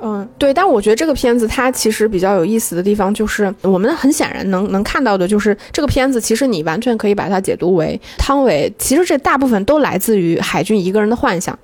[0.02, 0.54] 嗯，对。
[0.54, 11.58] 但我觉得这个片子它其实比较有意思的地方，就是我们很显然能能看到的，就是这个片子其实你完全可以把它解读为汤唯，其实这大部分都来自于海军一个人的幻想。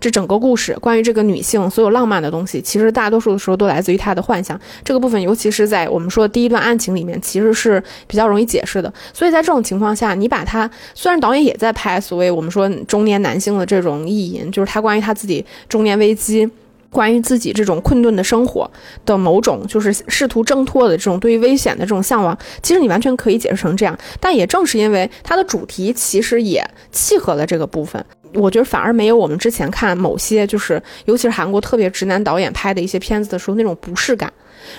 [0.00, 4.58] 这整个故事，关于这个女性所有浪漫的东西，其实大多数的时候都来自于她的幻想。
[4.84, 8.92] 这个部分，尤其是在我们说第一段案情里面，其实是比较容易解释的。
[9.12, 16.50] 所以在这种情况下，你把它虽然导演也在拍所谓我们说中年男性的这种意淫，就是他关于他自己中年危机。
[16.90, 18.70] 关于自己这种困顿的生活
[19.04, 23.98] 的某种，就是试图挣脱的这种对于危险的这种向往，其实你完全可以解释成这样。
[24.20, 34.32] 但也正是因为它的主题其实也契合了这个部分，我觉得反而没有我们之前看某些就是尤其是韩国特别直男导演拍的一些片子的时候那种不适感。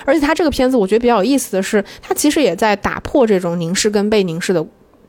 [0.03, 4.65] 而且他这个片子我觉得比较有意思的是，他其实也在打破这种凝视跟被凝视的。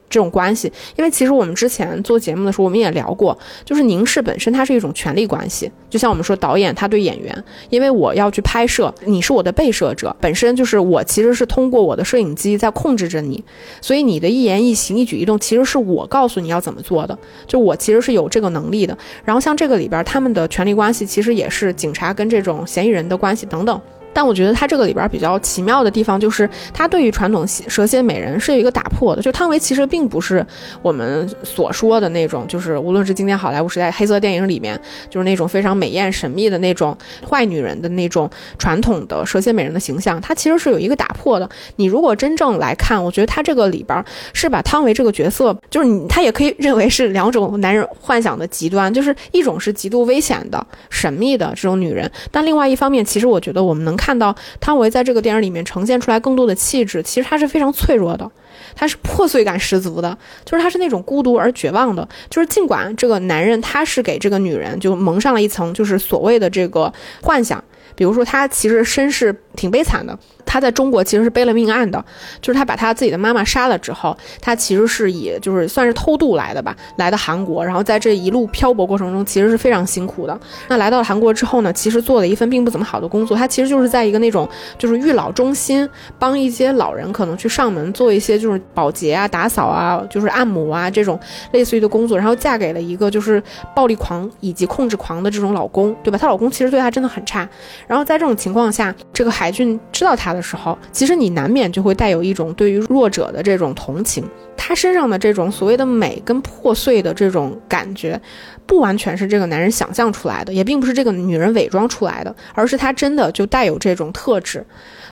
[0.08, 13.42] 这种关系，因为其实我们之前做节目的时候，我们也聊过，就是凝视本身它是一种权力关系，就像我们说导演他对演员，因为我要去拍摄，你是我的被摄者，本身就是我其实是通过我的摄影机在控制着你，
[13.80, 18.96] 所以你的一言一行一举一动，其实是我告诉你要怎么做的，就我其实是有这个能力的。
[19.24, 23.80] 然后像这个里边他们的权力关系，其实也是警察跟这种嫌疑人的关系等等。
[24.16, 29.20] 但我觉得他这个里边比较奇妙的地方，就是他对于传统蛇蝎美人是有一个打破的。
[29.20, 30.44] 就汤唯其实并不是
[30.80, 36.96] 我们所说的那种，就是无论是经典好莱坞时代黑色电影里面，就是那种非常美艳神秘的那种
[37.28, 41.46] 坏女人的那种传统的蛇蝎美人的形象，它其实是有一个打破的。
[41.76, 44.02] 你如果真正来看，我觉得他这个里边
[44.32, 54.05] 是把汤唯这个角色，就是你他也可以认为是两种男人幻想的极端，就是一种是极度危险的神秘的这种女人，但另外一方面，其实我觉得我们能看。
[54.06, 58.30] 看到汤唯在这个电影里面呈现出来更多的气质，其实她是非常脆弱的，
[58.76, 62.08] 她是破碎感十足的，就是她是那种孤独而绝望的。
[62.30, 67.64] 就是尽管这个男人他是给这个女人就蒙上了一层就是所谓的这个幻想，
[67.96, 70.16] 比如说他其实身世挺悲惨的。
[70.44, 72.02] 他在中国其实是背了命案的，
[72.40, 80.38] 就是他把他自己的妈妈杀了之后，他其实是以就是算是偷渡来的吧，来到韩国，然后在这一路漂泊过程中，其实是非常辛苦的。
[80.68, 91.18] 那来到韩国之后呢，其实做了一份并不怎么好的工作，他其实就是在一个那种就是育老中心，帮一些老人可能去上门做一些就是保洁啊、打扫啊、就是按摩啊这种
[91.50, 93.42] 类似于的工作，然后嫁给了一个就是
[93.74, 96.16] 暴力狂以及控制狂的这种老公，对吧？
[96.16, 97.46] 她老公其实对她真的很差。
[97.88, 100.26] 然后在这种情况下，这个孩海俊知道他。
[100.34, 104.24] 的时候，其实你难免就会带有一种对于弱者的这种同情。
[104.56, 108.20] 他身上的这种所谓的美跟破碎的这种感觉，
[108.66, 114.64] 不完全是这个男人想象出来的，也并不是这个女人伪装出来的，而是他真的就带有这种特质。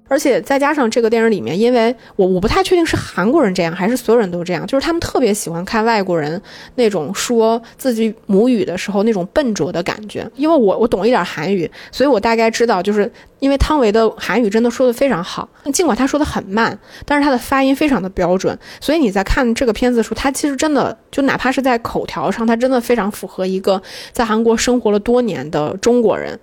[0.07, 6.41] 而且再加上这个电影里面，因为我我不太确定是韩国人这样还是所有人都这样，就是他们特别喜欢看外国人
[6.75, 10.31] 那种说自己母语的时候那种笨拙的感觉。
[10.37, 18.59] 因为我我懂一点韩语，所以我大概知道，就是因为汤唯的韩语真的说的非常好，尽管他说的很慢，但是他的发音非常的标准。
[18.83, 26.39] 所以你在看看这个片子的时候，他其实真的就哪怕是在口条上，他真的非常符合一个在韩国生活了多年的中国人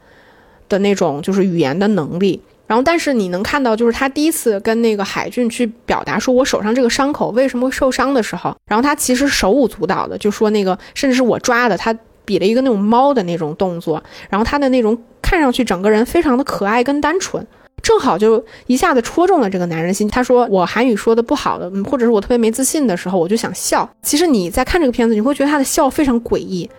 [0.68, 2.42] 的那种就是语言的能力。
[2.68, 17.46] 然后，但是你能看到，就是他第一次跟那个海俊去表达说，我手上这个伤口为什么会受伤的时候，然后他其实手舞足蹈的，就说那个甚至是我抓的，他比了一个那种猫的那种动作，然后他的那种看上去整个人非常的可爱跟单纯，
[17.82, 20.08] 正好就一下子戳中了这个男人心。
[20.08, 23.90] 他说我韩语说的不好的，或者是我特别没自信的时候，我就想笑。
[24.02, 26.70] 其实你在看这个片子，你会觉得他的笑非常诡异。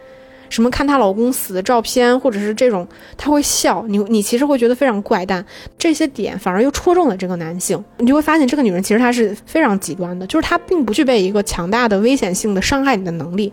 [0.48, 2.86] 什么看她老公死的照片，或者是这种，
[3.16, 5.42] 他会笑，你你其实会觉得非常怪诞，
[5.78, 13.50] 这些点反而又戳中了这个男性，你就会发现这个女人其实她是非常极端的，就是她并不具备一个强大的危险性的伤害你的能力，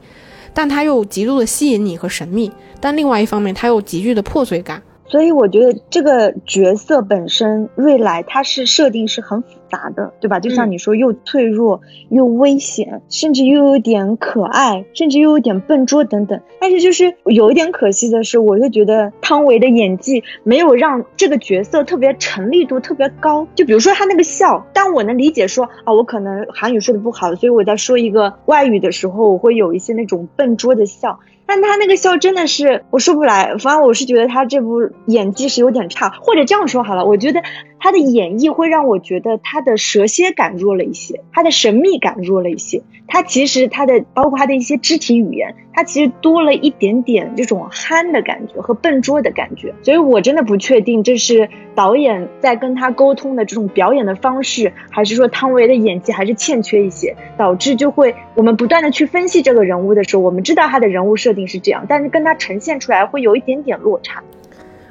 [0.53, 4.81] 但她又极度的吸引你和神秘，但另外一方面她又极具的破碎感。
[5.09, 10.39] 所以我觉得这个角色本身，瑞来他是设定是很复杂的，对吧？
[10.39, 16.39] 就像你说，又脆弱又危险，甚至又有点可爱，甚至又有点笨拙等等。
[16.61, 23.47] 但是就是有一点可惜的是，我就觉得汤唯的演技没有让这个角色特别成立度特别高。
[23.55, 31.19] 就比如说他那个笑，但我能理解说啊，我可能韩语说的不好，所以我在说一个外语的时候，我会有一些那种笨拙的笑。
[31.49, 37.41] 但他那个笑真的是我说不来，反正我是觉得他这部演技是有点差，或者这样说好了，我觉得
[37.79, 45.55] 他的演绎会让我觉得他的蛇蝎感弱了一些，他的神秘感弱了一些，他其实他的包括他的一些肢体语言。
[45.79, 64.21] 他其实多了一点点这种憨的感觉和笨拙的感觉，所以我真的不确定这是导演在跟他沟通的这种表演的方式，还是说汤唯的演技还是欠缺一些，导致就会我们不断的去分析这个人物的时候，我们知道他的人物设定是这样，但是跟他呈现出来会有一点点落差。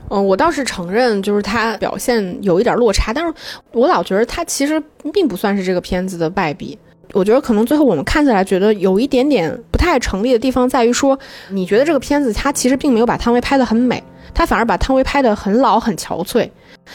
[0.09, 3.35] 嗯，我倒是承认，就是他表现有一点落差，但是
[3.72, 6.79] 我老觉得他其实并不算是这个片子的败笔。
[7.12, 11.18] 我觉得可能最后我们看起来觉得有一点点不太成立的地方，在于说，
[11.51, 14.03] 你觉得这个片子它其实并没有把汤唯拍得很美，
[14.35, 16.49] 它反而把汤唯拍得很老很憔悴。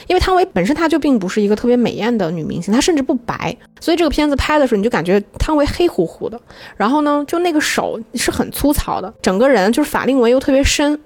[0.07, 6.39] 因为汤唯本身她就并不是一个特别美艳的女明星，她甚至不白，所以这个片子拍的时候你就感觉汤唯黑乎乎的，
[6.77, 10.99] 然后呢，就那个手是很粗糙的，整个人就是法令纹又特别深。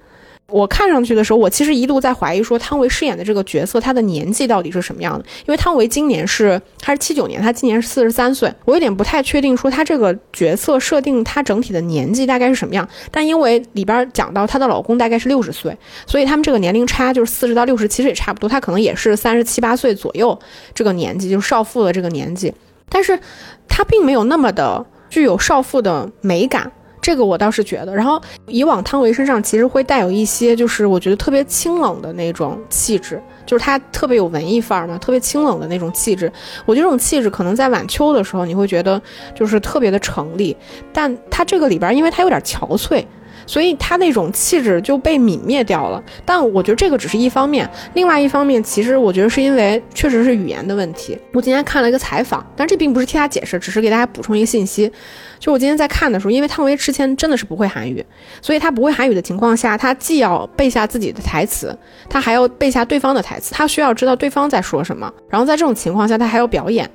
[0.49, 5.25] 我看上去的时候，我其实一度在怀疑说汤唯饰演的这个角色，她的年纪到底是什么样的？
[5.45, 12.87] 因为汤唯今年是她是七九年，她今年是四十三岁，我有点不太确定说她这个角色设定她整体的年纪大概是什么样。
[13.11, 20.39] 但因为里边讲到她的老公大概是六十岁，所以他们这个年龄差就是四十到六十，其实也差不多，她可能也是三十七八岁左右
[20.73, 22.53] 这个年纪，就是少妇的这个年纪，
[22.87, 23.19] 但是
[23.67, 26.71] 她并没有那么的具有少妇的美感。
[27.07, 36.29] 这个我倒是觉得，然后以往汤唯身上其实会带有一些，就是我觉得特别清冷的那种气质，就是她特别有文艺范儿嘛，特别清冷的那种气质。
[36.65, 39.01] 我觉得这种气质可能在晚秋的时候你会觉得
[39.33, 40.53] 就是特别的成立，
[40.91, 43.05] 但她这个里边，因为她有点憔悴。
[43.47, 51.17] 所以他那种气质就被泯灭掉了，但我觉得这个只是一方面，另外一方面，其实我觉得是因为确实是语言的问题。
[51.33, 54.91] 我今天看了一个采访，但这并不是替他解释，只是给大家补充一个信息。
[55.39, 58.05] 就我今天在看的时候，因为汤唯之前真的是不会韩语，
[58.41, 61.73] 所以他不会韩语的情况下，他既要背下自己的台词，
[62.09, 66.89] 他还要背下对方的台词，他需要知道对方在说什么，然后在这种情况下，他还要表演，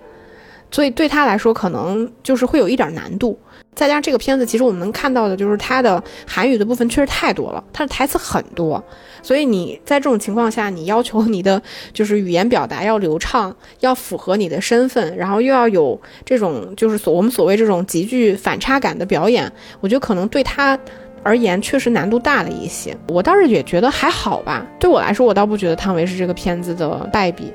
[0.70, 3.38] 所以对他来说可能就是会有一点难度。
[3.74, 8.82] 再加上这个片子，其实我们能看到的就是它的韩语的部分确实太多了，它的台词很多，
[9.22, 11.60] 所以你在这种情况下，你要求你的
[11.94, 19.50] 就是语言表达要流畅，要符合你的身份，然后又要有这种就是所我们所谓这种极具反差感的表演，
[19.80, 20.78] 我觉得可能对他
[21.22, 22.94] 而言确实难度大了一些。
[23.08, 27.50] 我倒是也觉得还好吧，对我来说，我倒不觉得汤唯是这个片子的败笔。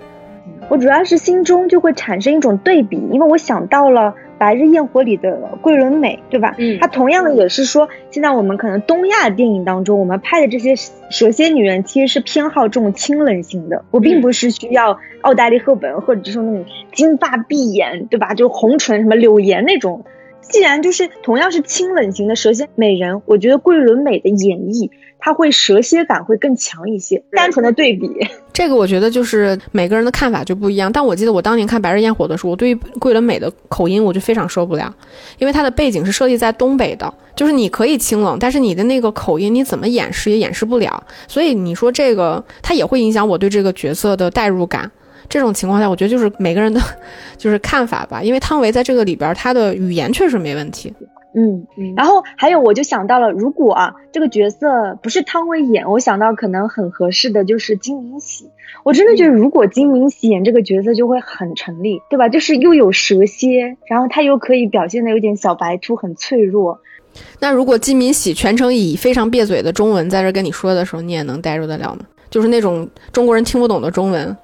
[0.67, 4.11] 我主要是心中就会产生一种对比，因为我想到了。
[4.37, 6.55] 《白日焰火》里的桂纶镁，对吧？
[6.57, 10.75] 嗯，她同样的也是说，现在我们可能东亚电影当中，我们拍的这些
[11.09, 13.83] 蛇蝎女人，其实是偏好这种清冷型的。
[13.91, 18.33] 我并不是需要奥黛丽·赫本，或者是那种金发碧眼，对吧？
[18.33, 20.05] 就红唇什么柳岩那种。
[20.41, 24.89] 既然就是同样是清冷型的蛇蝎美人，我觉得桂纶镁的演绎。
[25.19, 28.09] 它会蛇蝎感会更强一些，单纯的对比，
[28.53, 30.91] 这个我觉得就是每个人的看法就不一样。
[30.91, 34.93] 但我记得我当年看《白日焰火》的时候，我对于桂纶镁的口音我就非常受不了，
[35.37, 41.03] 因为她的背景是设立在东北的，就是你可以清冷，但是你的那个口音你怎么掩饰也掩饰不了。
[41.27, 44.89] 所以你说这个它也会影响我对这个角色的代入感。
[45.29, 46.81] 这种情况下，我觉得就是每个人的，
[47.37, 48.23] 就是看法吧。
[48.23, 50.93] 因为汤唯在这个里边，她的语言确实没问题。
[51.39, 58.49] 嗯，然后还有，我就想到了，如果啊，这个角色不是汤唯演，我想到可能很合适的就是金敏喜。
[58.83, 62.27] 我真的觉得，如果金敏喜演这个角色，就会很成立，对吧？
[62.27, 66.79] 就是又有蛇蝎，然后他又可以表现的有点小白兔，很脆弱。
[67.39, 71.99] 那如果金敏喜全程以非常别嘴的中文在这跟你说的时候，你也能代入得了吗？
[72.31, 74.35] 就是那种中国人听不懂的中文。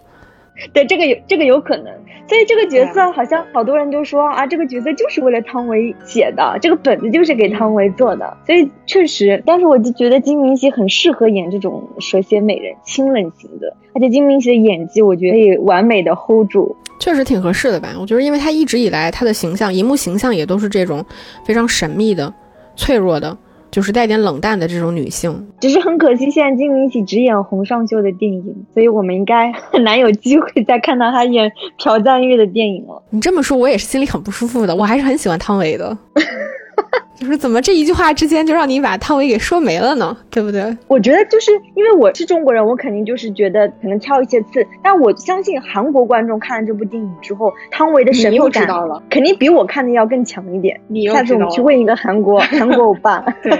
[0.71, 1.85] 对，这个有这个有可能。
[2.25, 8.37] 所以这个角色好像好多人都说啊，这个角色就是为了汤唯写的，这个本子就是给汤唯做的。
[8.45, 17.89] 所以确实，但是我就觉得金明喜很适合演这种蛇蝎美人、清冷型的，而且金明喜的演技我觉得可以完美的 hold 住，确实挺合适的吧？
[17.99, 21.05] 我觉得，因为他一直以来他的形象，荧幕形象也都是这种
[21.45, 22.33] 非常神秘的、
[22.77, 23.37] 脆弱的。
[23.73, 33.01] 就是带点冷淡的这种女性，只是很可惜，现在金敏喜只演洪尚秀的电影，所以我们应该很难有机会再看到她演朴赞玉的电影了。
[33.09, 34.75] 你这么说，我也是心里很不舒服的。
[34.75, 35.97] 我还是很喜欢汤唯的。
[37.15, 40.15] 就是怎么这一句话之间就让你把汤唯给说没了呢？
[40.29, 40.75] 对不对？
[40.87, 44.65] 我觉得就是因为我是中国人，我肯定就是觉得可能挑一些刺。
[44.81, 48.67] 但我相信韩国观众看了这部电影之后，汤唯的神秘感
[49.09, 50.79] 肯定比我看的要更强一点。
[50.87, 53.51] 你下次我们去问一个韩国韩国欧巴， 对，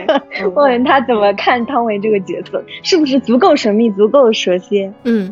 [0.56, 4.92] 问 问他怎么看汤唯这个角色，是不是足够神秘、足够蛇蝎？
[5.04, 5.32] 嗯。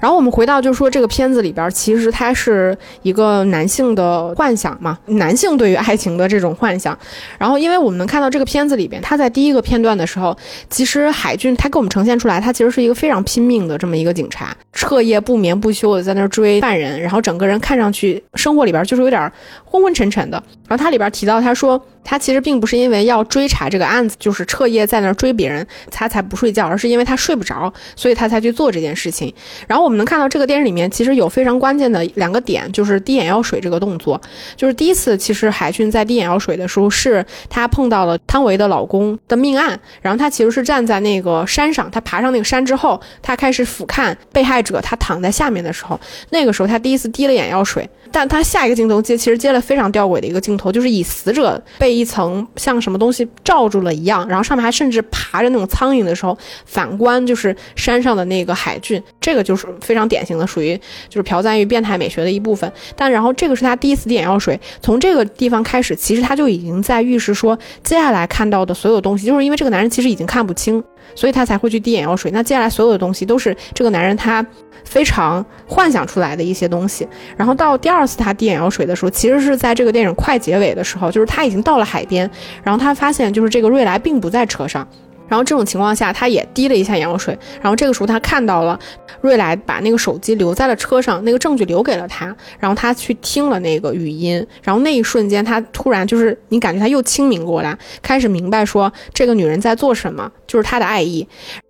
[0.00, 6.98] 然后我们回到，就说这个片子里边，其实它是一个男性的幻想嘛，男性对于爱情的这种幻想。
[7.38, 10.36] 然后，因为我们能看到这个片子里边，他在第一个片段的时候，
[10.68, 19.30] 其实海俊他给我们呈现出来，他其实是一个非常拼命的这么一个警察，彻夜不眠不休的在那儿追犯人，然后整个人看上去生活里边就是有点
[19.64, 20.42] 昏昏沉沉的。
[20.66, 29.32] 然后他里边提到，他说他其实并不是因为要追查这个案子，就是彻夜在那儿追别人，他才不睡觉，而是因为他睡不着，所以他才去做这件事情。
[29.66, 34.20] 然后我们能看到这个电影里面其实有非常关键的两个点，就是滴眼药水这个动作，
[34.56, 45.98] 就是第一次其实海俊在滴眼药水的时候，是他碰到了汤唯的老公的命案，然后他其实是站在那个山上，他爬上那个山之后，他开始俯瞰被害者，他躺在下面的时候，
[46.30, 47.88] 那个时候他第一次滴了眼药水。
[48.12, 60.76] 但他下一个镜头接，其实接了非常吊诡的一个镜头，就是以死者被一层像什么东西罩住了一样，然后上面还甚至爬着那种苍蝇的时候，反观就是山上的那个海俊，这个就是非常典型的属于
[61.08, 62.70] 就是朴赞玉变态美学的一部分。
[62.96, 70.82] 但然后这个是他第一次滴眼药水，从这个地方开始，其实他就已经在预示说，接下来看到的所有东西，就是因为这个男人其实已经看不清，
[71.14, 72.30] 所以他才会去滴眼药水。
[72.30, 74.44] 那接下来所有的东西都是这个男人他。
[74.82, 82.28] 非常幻想出来的一些东西，然后到第二次他滴眼药水的时候，其实是在这个电影快结尾的时候，就是他已经到了海边，
[82.64, 84.88] 然后他发现就是这个瑞莱并不在车上，
[85.30, 88.78] 然后这种情况下他也滴了一下眼药水，然后这个时候他看到了
[89.22, 92.26] 瑞来把那个手机留在了车上，那个证据留给了他，
[92.58, 101.26] 然后他去听了那个语音，然后那一瞬间他突然就是你感觉他又清明过来，开始明白说这个女人在做什么，就是他的爱意，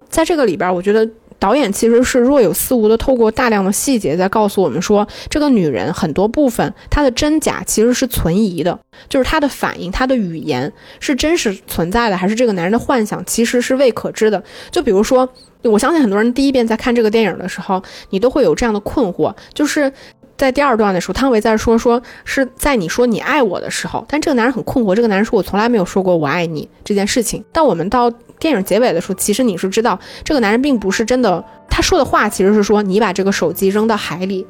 [0.08, 1.06] 在这个里边，我觉得。
[1.40, 8.78] 导演其实是若有似无的，透过大量的细节在告诉我们说，这个女人很多部分她的真假其实是存疑的，
[9.08, 10.70] 就是她的反应、她的语言
[11.00, 14.44] 是真实存在的，还是这个男人的幻想，其实是未可知的。
[14.70, 15.26] 就比如说，
[15.62, 19.90] 我相信很多人第一遍在看这个电影的时候，你都会有这样的困惑，就是
[20.36, 27.42] 在第二段的时候，汤唯在说说是在你说你爱我的时候，但这个男人很困惑，这个男人说我从来没有说过我爱你这件事情。
[27.50, 28.12] 但我们到。
[28.40, 34.46] 电影结尾的时候，其实你是知道，这个男人并不是真的，他说的话其实是说你把这个手机扔到海里，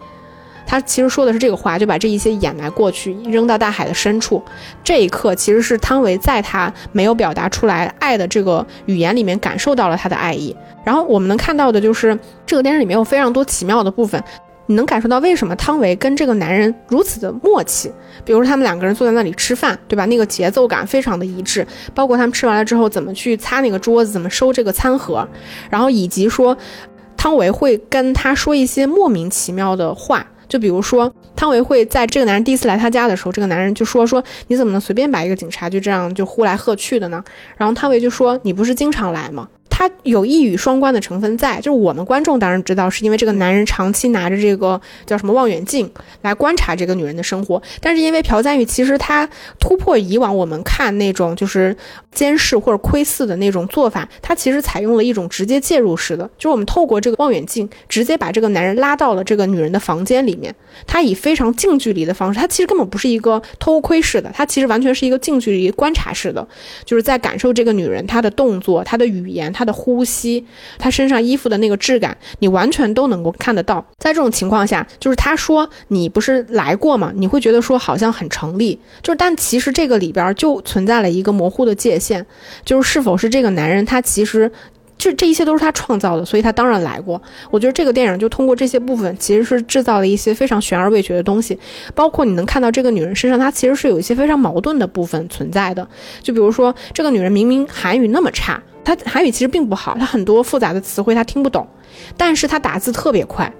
[0.67, 4.43] 他其实说的是这个话，就把这一些掩埋过去，扔到大海的深处。
[4.85, 10.57] 这一刻其实是汤唯在他没有表达出来爱的这个语言里面感受到了他的爱意。
[10.85, 14.23] 然后我们能看到的就是这个电影里面有非常多奇妙的部分。
[14.71, 17.91] 你能感受到为什么汤唯跟这个男人如此的默契？
[18.25, 20.07] 比如说他们两个人坐在那里吃饭，对吧？
[20.07, 25.27] 那个节奏感非常的一致，包括他们吃完了之后怎么去擦那个桌子，怎么收这个餐盒，
[25.69, 26.57] 然后以及说
[27.17, 37.21] 汤唯会跟他说一些莫名其妙的话，就比如说汤唯会在这个男人第一次来他家的时候，这个男人就说说你怎么能随便把一个警察就这样就呼来喝去的呢？
[37.57, 39.49] 然后汤唯就说你不是经常来吗？
[39.81, 49.27] 他有一语双关的成分在，就是我们观众当然知道，是因为这个男人长期拿着这个叫什么望远镜来观察这个女人的生活，但是因为朴赞玉其实他
[49.59, 51.75] 突破以往我们看那种就是
[52.13, 60.55] 监视或者窥视的那种做法，他其实采用了一种直接介入式的，就是我们透过这个望远镜直接把这个男人拉到了这个女人的房间里面，
[60.87, 66.47] 他以非常近距离的方式，他其实根本不是一个偷窥式的，他其实完全是一个近距离观察式的，
[66.85, 69.70] 就是在感受这个女人她的动作、她的语言、她的。
[69.73, 70.47] 呼吸，
[70.79, 73.85] 他身上衣服的那个质感，你完全都能够看得到。
[73.99, 77.13] 在这种情况下，就是他说你不是来过吗？
[77.15, 82.25] 你会觉得说好像很成立，就是但其实这个里边就存在了一个模糊的界限，
[82.65, 84.51] 就是是否是这个男人他其实。
[85.01, 87.21] 这这一切都是他创造的，所以他当然来过。
[87.51, 91.59] 我觉得这个电影就通过这些部分，其实是制造了一些非常悬而未决的东西。
[91.95, 95.89] 包括你能看到这个女人身上，她其实是有一些非常矛盾的部分存在的。
[96.23, 101.67] 就比如说，这个女人明明韩语那么差，她韩语其实并不好，她很多复杂的词汇她听不懂，
[102.19, 103.51] 但是她打字特别快。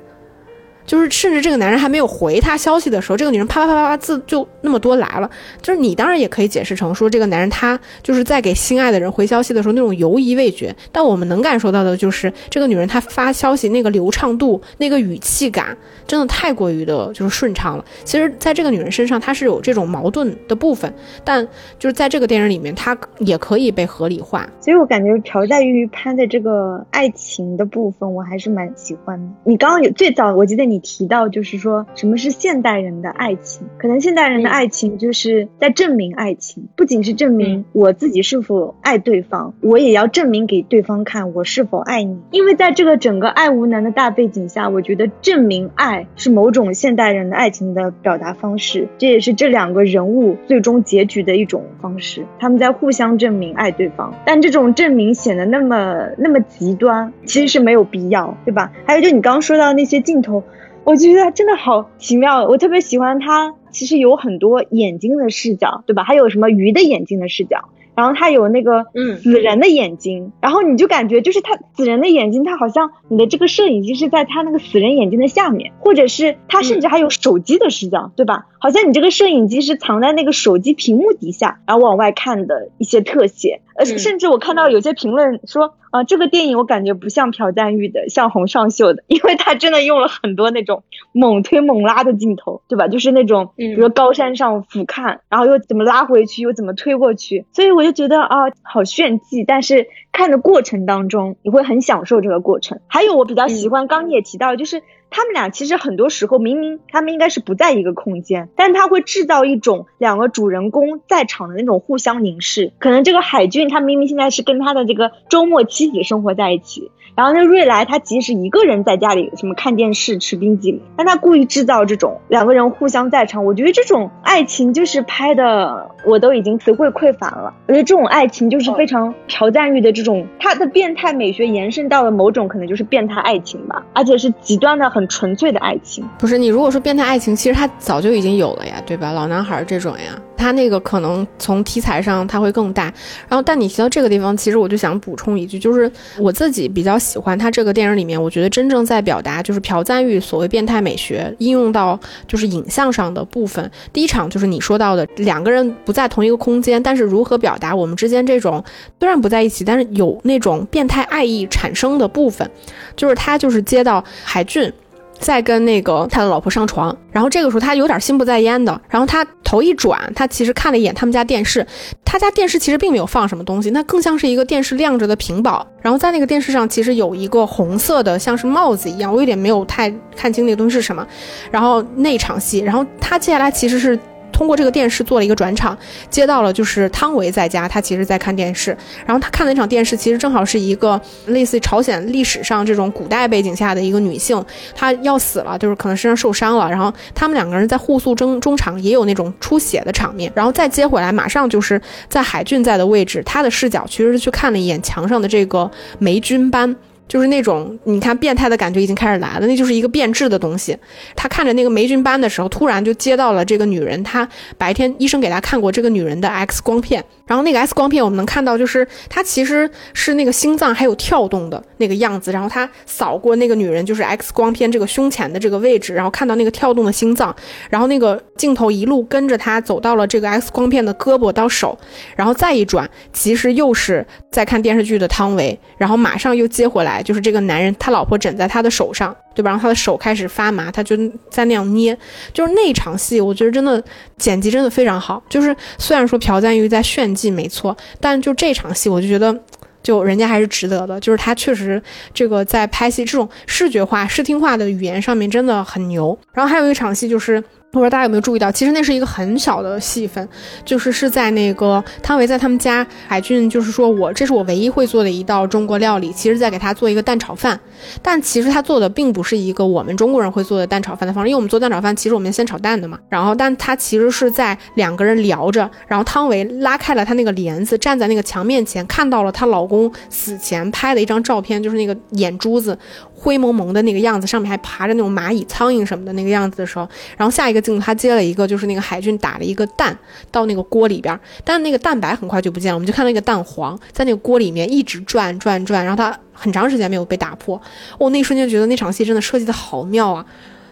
[0.87, 5.31] 就是，甚至这个男人还没有回他消息的时候，这个女人啪啪啪啪啪字就那么多来了。
[5.63, 10.75] 就是你当然也可以解释成说，这个男人他就是在给心爱的人回消息的时候那种犹疑未决。
[10.91, 15.77] 但我们能感受到的就是，这个女人她发消息那个流畅度、那个语气感，
[16.09, 17.85] 真的太过于的就是顺畅了。
[18.03, 21.47] 其实，在这个女人身上，她是有这种矛盾的部分，但
[21.79, 24.45] 就是在这个电影里面，她也可以被合理化。
[24.61, 29.29] 所以我感觉朴在玉拍的这个爱情的部分，我还是蛮喜欢的。
[29.45, 30.80] 你刚刚有最早，我记得你。
[30.81, 33.67] 提到就是说什么是现代人的爱情？
[33.79, 42.19] 可能现代人的爱情就是在证明爱情，不仅是证明我自己是否爱对方，我也要证明给对方看我是否爱你。
[42.31, 52.27] 因为在这个整个爱无能的大背景下，我觉得证明爱是某种现代人的爱情的表达方式，这也是这两个人物最终结局的一种方式。
[52.39, 58.73] 他们在互相证明爱对方，但这种证明显得那么那么极端，其实是没有必要，对吧？
[58.87, 60.43] 还有就你刚刚说到那些镜头。
[60.85, 66.03] 我觉得真的好奇妙，我特别喜欢它，其实有很多眼睛的视角，对吧？
[66.03, 67.69] 还有什么鱼的眼睛的视角。
[67.93, 78.47] 然后它有那个嗯死人的眼睛，然后你就感觉就是它死人的眼睛，它好像你的这个摄影机是在它那个死人眼睛的下面，或者是它甚至还有手机的视角，对吧？
[78.59, 92.89] 好像你这个摄影机是藏在那个手机屏幕底下，然后往外看的一些特写，甚至我看到有些评论说，啊、这个电影我感觉不像朴赞玉的，像洪尚秀的， 因为他真的用了很多那种猛推猛拉的镜头，对吧？
[92.89, 102.81] 就是那种，比如说高山上俯瞰，然后又怎么拉回去，又怎么推过去，所以我就觉得啊，好炫技，但是看的过程当中，你会很享受这个过程。
[102.87, 112.73] 还有我比较喜欢，刚你也提到，就是他们俩其实很多时候明明他们应该是不在一个空间，但他会制造一种两个主人公在场的那种互相凝视。
[112.79, 123.45] 可能这个海俊他明明现在是跟他的这个周末妻子生活在一起，然后那瑞来他其实一个人在家里什么看电视吃冰激凌，但他故意制造这种两个人互相在场。
[123.45, 127.55] 我觉得这种爱情就是拍的我都已经词汇匮乏了。
[127.67, 136.05] 我觉得这种爱情就是非常朴赞玉的这种他的变态美学延伸到了某种可能就是变态爱情吧，而且是极端的很纯粹的爱情。
[136.19, 139.13] 不是你如果说变态爱情，其实他早就已经有了呀，对吧？
[139.13, 142.85] 老男孩这种呀，他那个可能从题材上它会更大。
[143.29, 153.71] 然后，但你提到这个地方，其实我就想补充一句，就是我自己比较喜欢他这个电影里面，我觉得真正在表达就是朴赞玉所谓变态美学应用到就是影像上的部分。
[153.93, 158.65] 第一场就是你说到的两个人不在同一个空间，但是如何表达我们之间这种
[158.99, 162.51] 虽然不在一起，但是有那种变态爱意产生的部分，
[162.97, 164.73] 就是他就是接到海俊。
[165.21, 171.65] 在跟那个他的老婆上床，然后这个时候他有点心不在焉的，然后他头一转，他其实看了一眼他们家电视，
[172.05, 181.07] 他家电视其实并没有放什么东西，那更像是一个电视亮着的屏保，然后在那个电视上其实有一个红色的像是帽子一样，我有点没有太看清那个东西是什么，
[181.51, 183.99] 然后那场戏，然后他接下来其实是。
[184.33, 185.77] 通过这个电视做了一个转场，
[186.09, 188.77] 接到了就是汤唯在家，她其实在看电视，
[189.07, 194.43] 然后她看的那场电视其实正好是一个类似朝鲜历史上这种古代背景下的一个女性，
[194.75, 206.77] 她要死了，就是可能身上受伤了，然后他们两个人在互诉争中场也有那种出血的场面，然后再接回来，马上就是在海俊在的位置，他的视角其实是去看了一眼墙上的这个霉菌斑。
[207.11, 210.77] 就是那种你看变态的感觉已经开始来了，那就是一个变质的东西。
[211.17, 227.33] 他看着那个霉菌斑的时候，突然就接到了这个女人，她白天医生给她看过这个女人的 X 光片，然后那个 X 光片我们能看到，就是她其实是那个心脏还有跳动的那个样子，然后他扫过那个女人就是 X 光片这个胸前的这个位置，然后看到那个跳动的心脏，
[227.71, 231.79] 然后那个镜头一路跟着他走到了这个 X 光片的胳膊到手，
[232.17, 237.01] 然后再一转，其实又是在看电视剧的汤唯，然后马上又接回来。
[237.01, 239.51] 就是这个男人，他老婆枕在他的手上，对吧？
[239.51, 240.97] 然后他的手开始发麻，他就
[241.31, 241.97] 在那样捏。
[242.33, 243.83] 就是那场戏，我觉得真的
[244.19, 245.23] 剪辑真的非常好。
[245.29, 249.39] 就是虽然说朴赞玉在炫技没错，但就这场戏，我就觉得。
[249.83, 256.17] 就人家还是值得的，就是他确实这个在拍戏这种视觉化、视听化的语言上面真的很牛。
[256.35, 257.43] 然后还有一场戏就是。
[257.73, 260.29] 不知道大家有没有注意到，其实那是一个很小的戏份，
[260.65, 267.59] 就是是在那个汤唯在他们家，海俊就是说我这是我唯一会做的一道中国料理，其实在给他做一个蛋炒饭，
[268.03, 282.77] 但其实他做的并不是一个我们中国人会做的蛋炒饭的方式，因为我们做蛋炒饭其实我们先炒蛋的嘛，然后但他其实是在两个人聊着，然后汤唯拉开了他那个帘子，站在那个墙面前，看到了她老公死前拍的一张照片，就是那个眼珠子
[283.21, 287.61] 灰蒙蒙的那个样子，上面还爬着那种蚂蚁、苍蝇什么的那个样子的时候，然后下一个。
[287.61, 289.95] 镜头他接了一个，就是那个海军打了一个蛋
[290.31, 297.61] 到那个锅里边，但是那个蛋白很快就不见了，我们就看到那个蛋黄在那个锅里面一直转转转，然后它很长时间没有被打破。
[297.99, 300.25] 我、哦、那一瞬间觉得那场戏真的设计的好妙啊！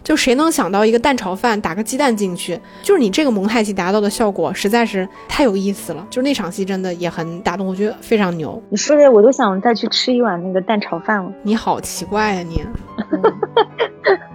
[0.09, 6.03] 就谁能想到一个蛋炒饭打个鸡蛋进去，就是你这个蒙太奇达到的效果实在是太有意思了。
[6.09, 8.59] 就是那场戏真的也很打动，我觉得非常牛。
[8.69, 11.31] 你说的我都想再去吃一碗那个蛋炒饭了。
[11.43, 12.65] 你好奇怪呀、啊、你！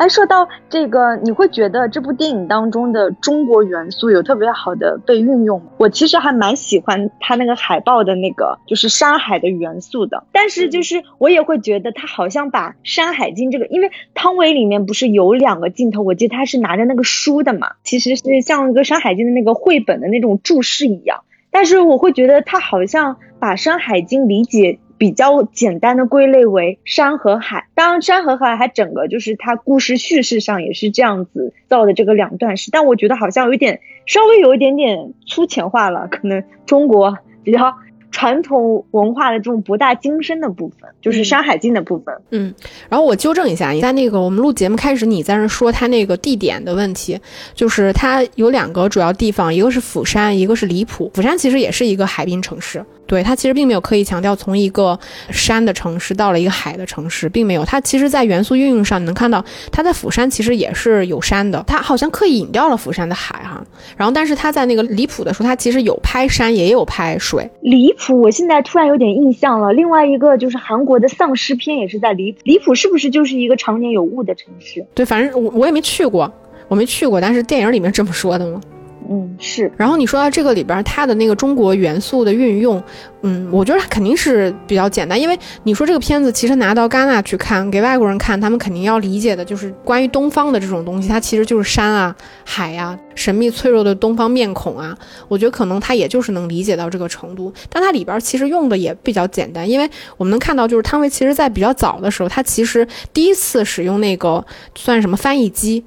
[0.00, 5.60] 哎，说到这个，你会觉得这部电影当中的中国元素有特别好的被运用？
[5.76, 24.78] 我其实还蛮喜欢它那个海报的那个就是山海的元素的，但是就是我也会觉得它好像把《山海经》这个，因为汤唯里面不是有两个镜头，我记得他是拿着那个书的嘛，其实是像一个《山海经》的那个绘本的那种注释一样，但是我会觉得他好像把《山海经》理解。
[25.00, 37.74] 比较简单的归类为山和海，当然山和海还整个就是它故事叙事上也是这样子造的这个两段式，但我觉得好像有一点稍微有一点点粗浅化了，可能中国比较
[38.10, 42.14] 传统文化的这种博大精深的部分，就是《山海经》的部分。
[42.28, 42.54] 嗯，
[42.90, 47.18] 然后我纠正一下，你在那个我们录节目开始，你在那说他那个地点的问题，
[47.54, 51.10] 就是它有两个主要地方，一个是釜山，一个是离谱。
[51.14, 54.96] 釜山其实也是一个海滨城市，对它其实并没有刻意强调从一个
[55.32, 57.64] 山的城市到了一个海的城市，并没有。
[57.64, 63.60] 它其实，在元素运用上，你能看到它在釜山其实也是有山的，它好像刻意隐掉了釜山的海哈。
[63.96, 67.50] 然后，但是它在那个离谱的时候，它其实有拍山，也有拍水。
[67.62, 69.72] 离谱，我现在突然有点印象了。
[69.72, 74.86] 另外一个就是韩国的丧尸片也是在离谱，离谱是不是就是一个常年有雾的城市？
[74.94, 76.32] 对，反正我我也没去过，
[76.68, 78.60] 我没去过，但是电影里面这么说的嘛。
[79.12, 79.70] 嗯，是。
[79.76, 82.80] 然后你说到这个里边，它的那个中国元素的运用，
[83.22, 94.96] 嗯，我觉得它肯定是比较简单，因为你说这个片子其实拿到戛纳去看，给外国人看，他们肯定要理解的就是关于东方的这种东西，它其实就是山啊、海呀、神秘脆弱的东方面孔啊。
[95.26, 104.46] 我觉得可能他也就是能理解到这个程度，但它里边其实用的也比较简单，因为我们能看到，就是汤唯其实在比较早的时候，他其实第一次使用那个
[104.76, 105.84] 算什么翻译机。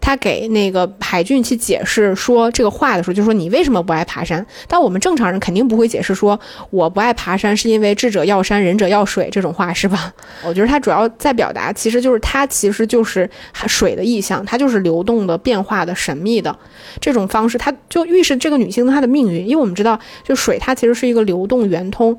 [0.00, 4.44] 他给那个海俊去解释说这个话的时候，就说你为什么不爱爬山？
[4.68, 6.38] 但我们正常人肯定不会解释说
[6.70, 10.12] 我不爱爬山是因为智者要山，仁者要水这种话是吧？
[10.46, 13.28] 我觉得他主要在表达，其实就是它其实就是
[13.66, 16.56] 水的意象，它就是流动的、变化的、神秘的
[17.00, 19.46] 这种方式，它就预示这个女性她的命运。
[19.46, 22.16] 因为我们知道，就水它其实是一个流动、圆通。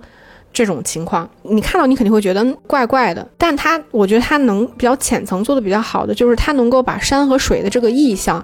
[0.58, 8.43] 这种情况，你看到你肯定会觉得怪怪的，但他我觉得他能比较浅层做的比较好的，就是他能够把山和水的这个意象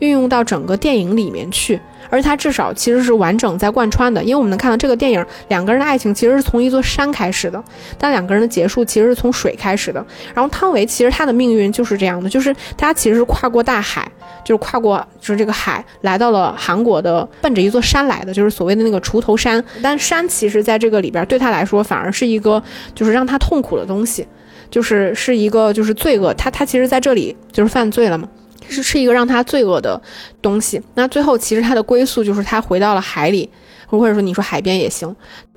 [0.00, 7.62] 运用到整个电影里面去，而他至少其实是完整在贯穿的，因为我们能看到这个电影两个人的爱情其实是从一座山开始的，
[7.98, 10.04] 但两个人的结束其实是从水开始的。
[10.34, 14.10] 然后汤唯其实他的命运就是这样的，就是他其实是跨过大海。
[14.42, 19.62] 就是跨过，就是这个海，来到了韩国的，奔着一座山来的，就是所谓的那个锄头山。
[19.82, 22.62] 但山其实在这个里边，对他来说反而是一个，
[22.94, 24.26] 就是让他痛苦的东西，
[24.70, 26.34] 就是是一个就是罪恶。
[26.34, 28.28] 他他其实在这里就是犯罪了嘛，
[28.68, 30.00] 是是一个让他罪恶的
[30.40, 30.80] 东西。
[30.94, 33.50] 那最后其实他的归宿就是他回到了海里，
[33.86, 35.14] 或者说你说海边也行。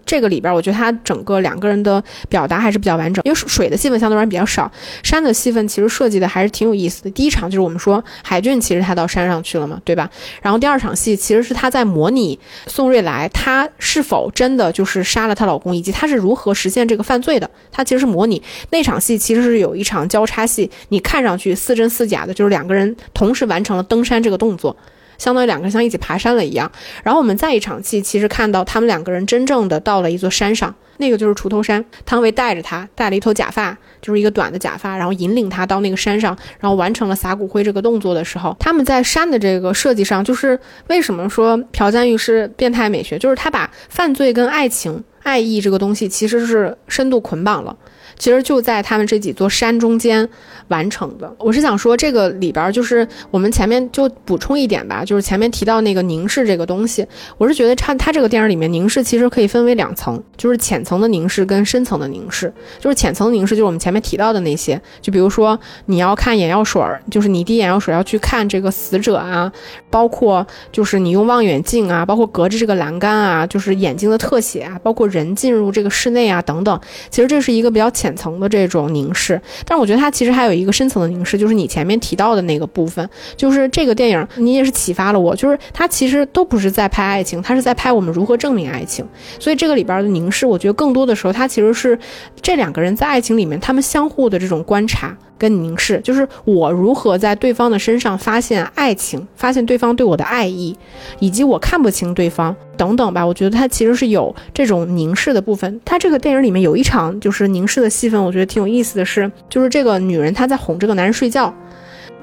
[0.08, 4.72] 这个里边，我觉得他整个两个人的表达还是比较完整，因为水的戏份相对而言比较少，
[5.03, 7.12] 山的戏份其实设计的还是挺有意思的。
[7.12, 10.10] 第一场就是我们说海俊其实他到山上去了嘛，对吧？
[10.41, 17.49] 然后第二场戏其实是他在模拟宋瑞来，他是否真的就是杀了她老公，以及他是如何实现这个犯罪的。
[17.72, 18.41] 他其实是模拟
[18.72, 24.76] 那场戏，其实是有一场交叉戏，你看上去似真似假的，就是两个人同时完成了登山这个动作。
[25.18, 26.72] 相当于两个人像一起爬山了一样，
[27.03, 31.84] 然后我们再一场戏，其实看到他们两个人真正的到了一座山上，那个就是锄头山。
[32.05, 47.76] 汤唯带着他，戴了一头假发，就是一个短的假发，然后引领他到那个山上，然后完成了撒骨灰这个动作的时候，他们在山的这个设计上，就是为什么说朴赞玉是变态美学，就是他把犯罪跟爱情、爱意这个东西其实是深度捆绑了。
[48.18, 50.28] 其实就在他们这几座山中间
[50.70, 51.34] 完成的。
[51.39, 57.05] 我是想说，这个里边就是我们前面就补充一点吧，就是前面提到那个凝视这个东西，
[57.38, 62.51] 我是觉得它它这个电影里面凝视其实可以分为两层，就是浅层的凝视跟深层的凝视。
[62.80, 69.51] 就是浅层凝视就是我们前面提到的那些，就比如说你要看眼药水儿，就是你滴眼药水要去看这个死者啊，
[69.89, 76.82] 包括就是你用望远镜啊，包括隔着这个栏杆啊，就是眼睛的特写啊，包括人进入这个室内啊等等。
[77.09, 78.07] 其实这是一个比较浅。
[78.08, 89.05] 浅层的这种凝视，但我觉得它其实还有一个深层的凝视，就是你前面提到的那个部分，就是这个电影你也是启发了我，就是它其实都不是在拍爱情，它是在拍我们如何证明爱情。
[89.39, 91.99] 所以这个里边的凝视，我觉得更多的时候，它其实是
[92.41, 95.14] 这两个人在爱情里面他们相互的这种观察。
[95.38, 100.75] 跟凝视，就是我如何在对方的身上发现爱情，发现对方对我的爱意，
[101.19, 103.25] 以及我看不清对方等等吧。
[103.25, 105.79] 我觉得他其实是有这种凝视的部分。
[105.85, 111.53] 他这个电影里面有一场就是凝视的戏份，我觉得挺有意思的是，就是这个女人她在哄这个男人睡觉。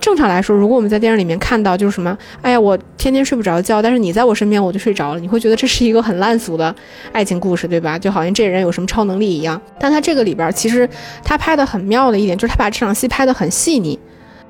[0.01, 6.75] 正常来说，如果我们在电影里面看到就是什么，哎呀，我天天睡不着觉，但是你在我身边我就睡着了，你会觉得这是一个很烂俗的
[7.11, 7.99] 爱情故事，对吧？
[7.99, 9.61] 就好像这人有什么超能力一样。
[9.81, 10.87] 但他这个里边其实
[11.25, 13.99] 他拍的很妙的一点，就是他把这场戏拍的很细腻。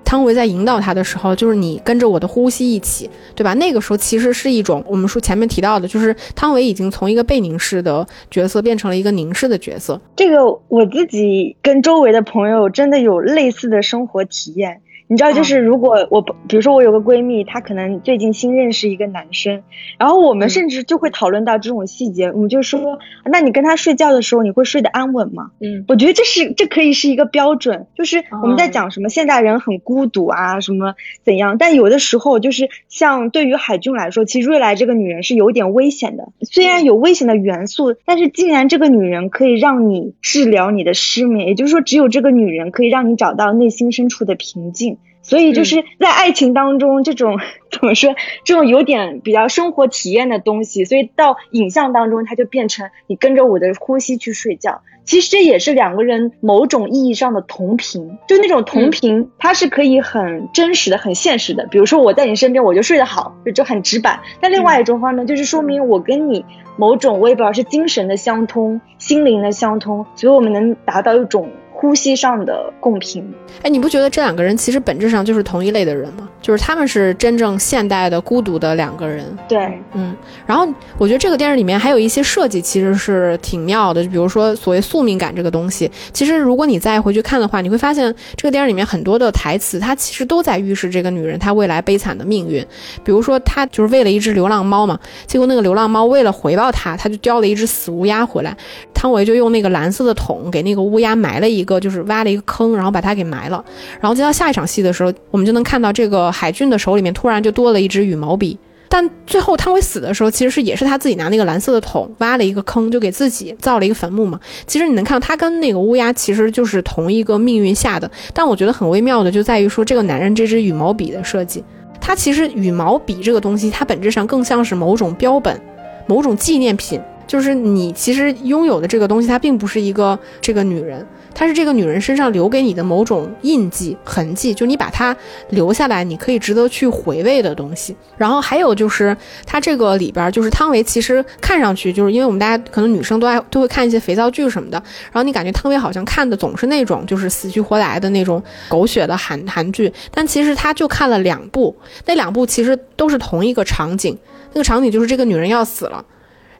[0.04, 3.54] 汤唯在引导他的时候，就是你跟着我的呼吸一起，对吧？
[3.54, 9.98] 那个时候其实是一种我们说前面提到的，就是汤唯已经从一个被凝视的角色变成了一个凝视的角色。
[10.16, 14.82] 这个我自己跟周围的朋友真的有类似的生活体验。
[15.14, 19.62] 你知道，就是如果我比如说我有个闺蜜，她可能最近新认识一个男生，
[19.96, 25.52] 然后我们甚至就会讨论到这种细节，我们就说，那你跟他睡觉的时候，你会睡得安稳吗？
[25.60, 44.98] 嗯，我觉得这是这可以是一个标准，就是我们在讲什么现代人很孤独啊，什么怎样，但有的时候就是像对于海军来说，其实瑞来这个女人是有点危险的，虽然有危险的元素，但是竟然这个女人可以让你治疗你的失眠，也就是说，只有这个女人可以让你找到内心深处的平静。
[45.24, 47.40] 所以就是在爱情当中，这种
[47.72, 48.14] 怎么说，
[48.44, 54.82] 这种有点比较生活体验的东西，所以到影像当中，它就变成你跟着我的呼吸去睡觉。
[55.04, 61.66] 其实这也是两个人某种意义上的同频，就那种同频，它是可以很真实的、很现实的。
[61.66, 64.20] 比如说我在你身边，我就睡得好，就就很直白。
[64.40, 66.44] 但另外一种方面，就是说明我跟你
[66.76, 71.50] 某种我也不知道是精神的相通、心灵的相通，所以我们能达到一种。
[71.84, 73.22] 呼吸上的共频，
[73.60, 76.26] 哎，你不觉得这两个人其实本质上就是同一类的人吗？
[76.40, 79.36] 就是他们是真正现代的孤独的两个人。
[79.46, 80.16] 对，嗯。
[80.46, 80.66] 然后
[80.96, 85.90] 我觉得这个电视里面还有一些设计其实是挺妙的，就比如说所谓宿命感这个东西。
[86.14, 92.66] 其实如果你再回去看的话，你会发现这个电视里面很多的台词，它其实都在预示这个女人她未来悲惨的命运。
[93.04, 98.56] 比如说，她就是为了一只流浪猫嘛，结果那个流浪猫为了回报她，她就叼了一只死乌鸦回来。
[99.04, 103.62] 汤唯就用那个蓝色的桶给那个乌鸦埋了一个，就是挖了一个坑，然后把它给埋了。
[104.00, 108.58] 然后接到下一场戏的时候，我们就能看到这个海俊的手里面突然就多了一支羽毛笔。
[108.88, 114.40] 但最后汤唯死的时候，其实是也是他自己拿那个蓝色的桶挖了一个坑，就给自己造了一个坟墓嘛。
[114.66, 118.10] 其实你能看到他跟那个乌鸦其实就是同一个命运下的。
[118.32, 121.62] 但我觉得很微妙的就在于说，这个男人这支羽毛笔的设计，
[122.00, 125.60] 它其实羽毛笔这个东西，它本质上更像是某种标本，
[126.06, 126.98] 某种纪念品。
[127.26, 135.16] 就是你其实拥有的这个东西，它并不是一个这个女人，它是这个女人身上留给你的某种印记痕迹，就你把它
[135.50, 137.96] 留下来，你可以值得去回味的东西。
[138.16, 144.78] 然后还有就是它这个里边，就是汤唯其实看上去就是因为我们大家可能女生都爱都会看一些肥皂剧什么的，
[145.12, 151.74] 然后你感觉汤唯好像看的总是那种就是死去活来的那种狗血的韩韩剧，但其实他就看了两部，
[152.06, 154.16] 那两部其实都是同一个场景，
[154.52, 156.04] 那个场景就是这个女人要死了。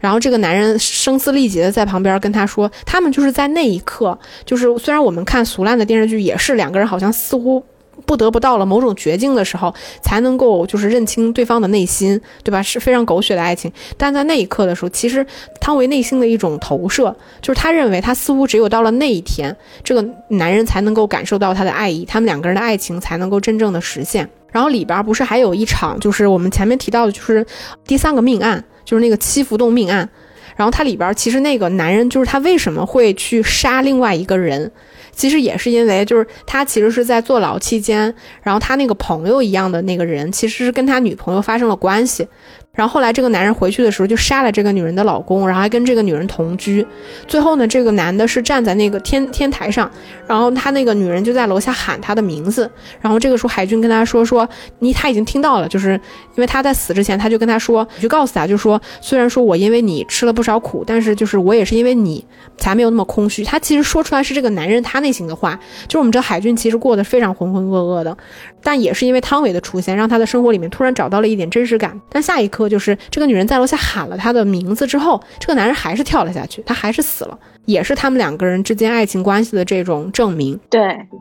[0.05, 7.65] 然后这个男人声嘶力竭的在旁边跟他说，他们就是在那一刻，就是虽然我们看俗烂的电视剧，也是两个人好像似乎
[8.05, 12.63] 不得不到了某种绝境的时候，才能够就是认清对方的内心，对吧？
[12.63, 13.73] 是非常狗血的爱情。
[13.97, 15.25] 但在那一刻的时候，其实
[15.59, 24.29] 汤唯内心的一种投射，就是他认为他似乎只有到了那一天，这个男人才能够感受到他的爱意，他们两个人的爱情才能够真正的实现。
[24.53, 27.47] 然后里边不是还有一场，就是我们前面提到的，就是
[27.87, 28.63] 第三个命案。
[28.85, 30.09] 就是那个七福洞命案，
[30.57, 34.71] 然后它里边其实那个男人就是他为什么会去杀另外一个人，
[35.13, 42.27] 其实也是因为就是他其实是在坐牢期间，然后他那个朋友一样的那个人其实是跟他女朋友发生了关系。
[42.75, 46.85] 然后后来这个男人回去的时候就杀了这个女人的老公，然后还跟这个女人同居。
[47.27, 49.91] 最后呢，这个男的是站在那个天天台上，
[50.27, 52.71] 然后他那个女人就在楼下喊他的名字。
[53.01, 54.49] 然后这个时候海军跟他说说，
[54.81, 55.93] 你他已经听到了，就是
[56.35, 62.25] 因为他在死之前他就跟他说，你就告诉他就说，虽然说我因为你吃了不少苦，但是就是我也是因为你
[62.57, 63.45] 才没有那么空虚。
[63.45, 68.17] 他其实说出来是这个男人他内心的话，就是我们知道海军其实过得非常浑浑噩噩的，
[68.65, 71.97] 但也是因为汤唯的出现，让他的生活里面突然找到了一点真实感。
[72.11, 72.65] 但下一刻。
[72.65, 80.59] 就是这个女人在楼下喊了他的名字之后，这个男人还是跳了下去，他还是死了，也是他们两个人之间爱情关系的这种证明。
[80.71, 80.81] 对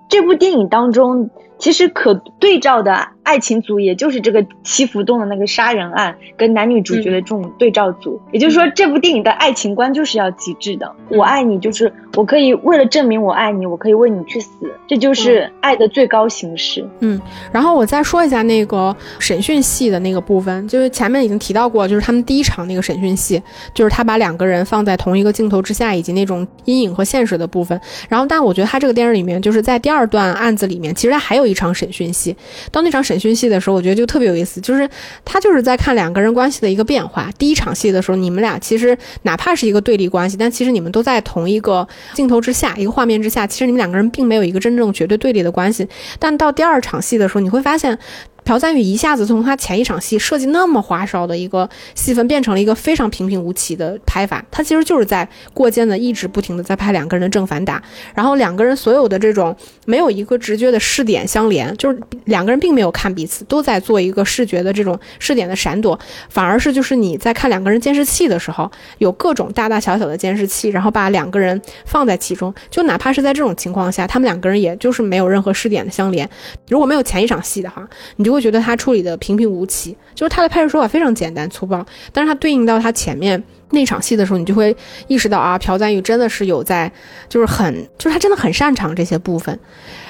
[0.09, 3.09] 这部电影当中，其实可对照的。
[3.23, 10.91] 爱情组也就是这个七福洞的那个杀人案，跟男女主角的这种对照组，也就是说，这部电影的爱情观就是要极致的。
[11.09, 14.49] 我爱你，就是我可以为了证明我爱你，我可以为你去死，
[14.87, 16.85] 这就是爱的最高形式。
[16.99, 17.19] 嗯，
[17.51, 23.41] 然后我再说一下那个审讯戏的那个部分，就是前面已经提到过，就是他们第一场那个审讯戏，
[23.73, 27.79] 就是他把两个人放在同一个镜头之下，以及那种阴影和现实的部分。
[28.09, 32.35] 然后，但我觉得他这个电影里面，就是在第二段案子里面，其实他还有一场审讯戏，
[32.69, 33.12] 到那场审。
[33.13, 34.89] 审讯戏的时候，我觉得就特别有意思，就是
[35.23, 37.29] 他就是在看两个人关系的一个变化。
[37.37, 45.87] 第一场戏的时候，你们俩其实哪怕是一个对立关系，但其实你们都在同一个镜头之下，一个画面之下，其实你们两个人并没有一个真正绝对对立的关系。
[46.17, 47.99] 但到第二场戏的时候，你会发现。
[48.43, 54.43] 朴赞宇一下子从他前一场戏设计那么花哨的一个戏份，变成了一个非常平平无奇的拍法。
[54.51, 57.81] 他其实就是在过肩的一直不停的在拍两个人的正反打，
[58.13, 65.97] 然后两个人所有的这种没有一个直觉的视点相连，就是两个人并没有看彼此，都在做一个视觉的这种视点的闪躲，
[66.29, 76.29] 反而是就是你在看两个人监视器的时候，有各种大大小小的监视器，然后把两个人放在其中，就哪怕是在这种情况下，他们两个人也就是没有任何视点的相连。
[76.67, 77.87] 如果没有前一场戏的话，
[78.17, 84.75] 你就会觉得他处理的平平无奇，就是他的拍摄手法非常简单粗暴，但是他对应到他前面那场戏的时候，你就会
[85.07, 86.91] 意识到啊，朴赞玉真的是有在，
[87.29, 89.57] 就是很，就是他真的很擅长这些部分。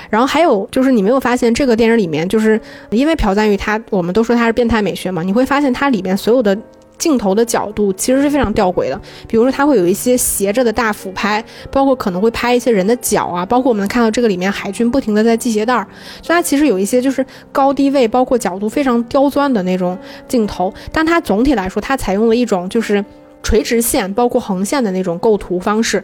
[0.10, 2.60] 然后还有就是你没有发现这个电影里面，就是
[2.92, 6.58] 因为朴赞玉他，我们都说他是变态美学嘛，你会发现他里面所有的。
[7.04, 8.98] 镜头的角度其实是非常吊诡的，
[9.28, 15.86] 比如说它会有一些斜着的大俯拍，包括可能会拍一些人的脚啊，包括我们看到这个里面海军不停的在系鞋带儿，
[16.22, 19.98] 所以它其实有一些就是高低位，包括角度非常刁钻的那种
[20.30, 23.04] 镜头，但它总体来说它采用了一种就是
[23.44, 26.02] 垂直线包括横线的那种构图方式，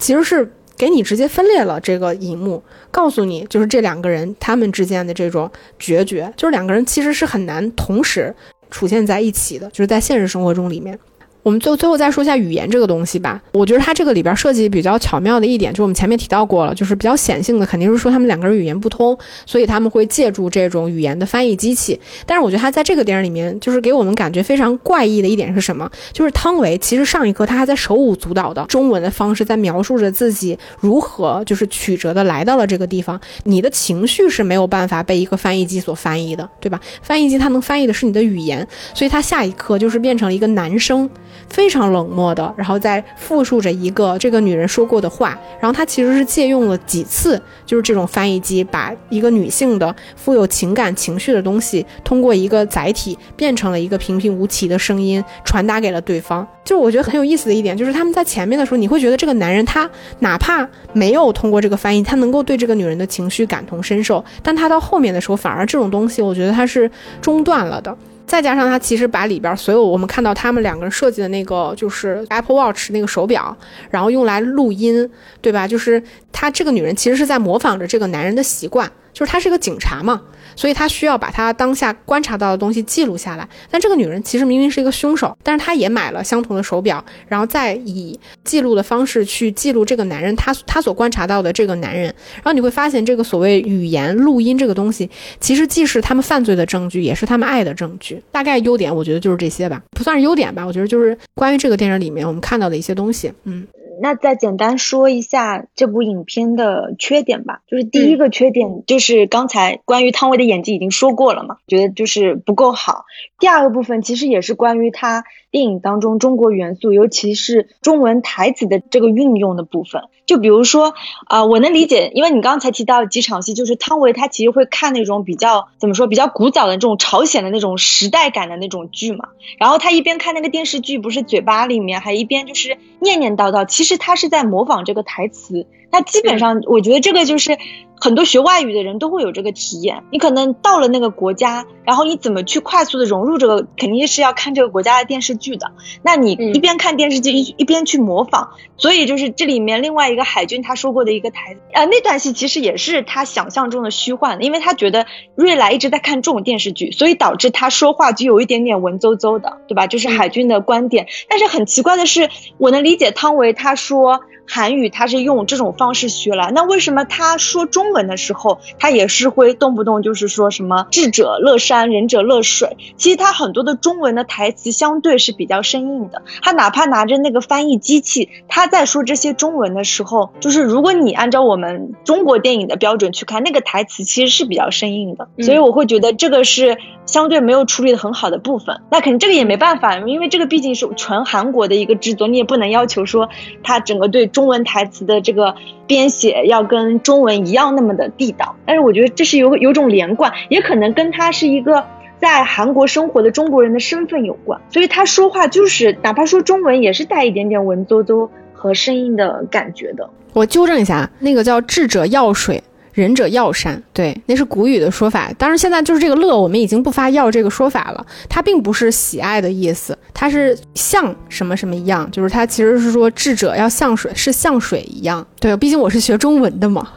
[0.00, 5.48] 其实是给你直接分裂了这个荧幕，告诉你就是这两个人他们之间的这种
[5.78, 8.34] 决绝，就是两个人其实是很难同时。
[8.70, 10.98] 出现在一起的，就是在现实生活中里面。
[11.42, 13.40] 我们最后最后再说一下语言这个东西吧。
[13.52, 19.16] 我觉得它这个里边设计比较巧妙的一点，就是我们前面提到过了，就是比较显性的，肯定是说他们两个人语言不通，
[19.46, 21.98] 所以他们会借助这种语言的翻译机器。
[22.26, 25.90] 但是我觉得他在这个电影里面，就是给我们感觉非常怪异的一点是什么？
[26.12, 33.18] 就是汤唯其实上一刻他还在手舞足蹈的中文的方式在描述着自己如何就是曲折的来到了这个地方。
[33.44, 36.80] 你的情绪是没有办法被一个翻译机所翻译的，对吧？
[37.02, 41.08] 翻译机它能翻译的是你的语言，所以他下一刻就是变成了一个男生。
[41.50, 56.46] 非常冷漠的，然后再复述着一个这个女人说过的话，然后他其实是借用了几次，就是这种翻译机把一个女性的富有情感情绪的东西，通过一个载体变成了一个平平无奇的声音，传达给了对方。
[56.64, 59.90] 就我觉得很有意思的一点，就是他们在前面的时候，你会觉得这个男人他
[60.20, 66.88] 哪怕没有通过这个翻译，他能够对这个女人的情绪感同身受，但他到后面的时候，反而这种东西，我觉得他是
[67.20, 67.96] 中断了的。
[68.30, 73.56] 再加上他其实把里边所有我们看到他们两个人设计的那个就是 Apple Watch 那个手表，
[73.90, 75.10] 然后用来录音，
[75.40, 75.66] 对吧？
[75.66, 76.00] 就是
[76.30, 78.88] 他这个女人其实是在模仿着这个男人的习惯。
[79.12, 80.22] 就是他是个警察嘛，
[80.60, 83.48] 所以他需要把他当下观察到的东西记录下来。
[83.70, 92.04] 但这个女人其实明明是一个凶手，但是她也买了相同的手表，然后再以记录的方式去记录这个男人他他所观察到的这个男人。
[92.34, 95.08] 然后你会发现，这个所谓语言录音这个东西，
[95.40, 98.22] 其实既是他们犯罪的证据，也是他们爱的证据。
[98.30, 100.66] 大概优点，我觉得就是这些吧，不算是优点吧。
[100.66, 103.66] 我觉得就是关于这个电影里面我们看到的一些东西，嗯。
[104.00, 113.04] 那再简单说一下这部影片的缺点吧，就是第一个缺点就是刚才关于汤唯的演技已经说过了嘛，觉得就是不够好。
[113.38, 120.02] 第二个部分其实也是关于他电影当中中国元素，尤其是中文台词的这个运用的部分。
[120.26, 120.94] 就比如说
[121.26, 135.66] 啊，我能理解，因为你刚才提到几场戏，就是汤唯她其实会看那种比较怎么说比较古早的这种朝鲜的那种时代感的那种剧嘛，然后她一边看那个电视剧，不是嘴巴里面还一边就是念念叨叨，其实她是在模仿这个台词。
[135.92, 137.58] 那基本上，我觉得这个就是
[138.00, 140.04] 很多学外语的人都会有这个体验。
[140.10, 145.72] 你可能到了那个国家，然后你怎么去快速的融入这个，肯定是要看这个国家的电视剧的。
[146.02, 159.88] 那你一边看电视剧一一边去模仿，所以就是这里面另外一个海军他说过的一个台词啊，那段戏其实也是他想象中的虚幻，因为他觉得瑞莱一直在看这种电视剧，所以导致他说话就有一点点文绉绉的，对吧？
[159.88, 161.08] 就是海军的观点。
[161.28, 164.20] 但是很奇怪的是，我能理解汤唯他说。
[164.52, 172.76] 韩语他是用这种方式学来，那为什么他说中文的时候，他也是会动不动就是说什么智者乐山，仁者乐水？
[172.96, 176.22] 其实他很多的中文的台词相对是比较生硬的。
[176.42, 185.28] 他哪怕拿着那个翻译机器，他在说这些中文的时候，就是如果你按照我们中国电影的标准去看，那个台词其实是比较生硬的。
[185.44, 186.76] 所以我会觉得这个是
[187.06, 188.78] 相对没有处理的很好的部分。
[188.90, 193.30] 那肯定这个也没办法，因为这个毕竟是纯韩国的一个制作，你也不能要求说
[193.62, 194.50] 他整个对中。
[194.50, 195.54] 文台词的这个
[195.86, 201.86] 编写要跟中文一样那么的地道，但是我觉得这是有有种连贯，也可能跟他是一个
[202.18, 210.10] 在韩国生活的中国人的身份有关，所以他说话就是哪怕说中文也是带一点点文绉绉和生硬的感觉的。
[210.32, 212.60] 我纠正一下，那个叫智者药水。
[212.92, 215.30] 仁者药山，对，那是古语的说法。
[215.38, 218.06] 当然，现在就是这个乐，我们已经不发药这个说法了。
[218.28, 225.26] 它并不是喜爱的意思，它是像什么什么一样，就是它其实是说智者要像水，是像水一样。
[225.38, 226.88] 对，毕竟我是学中文的嘛。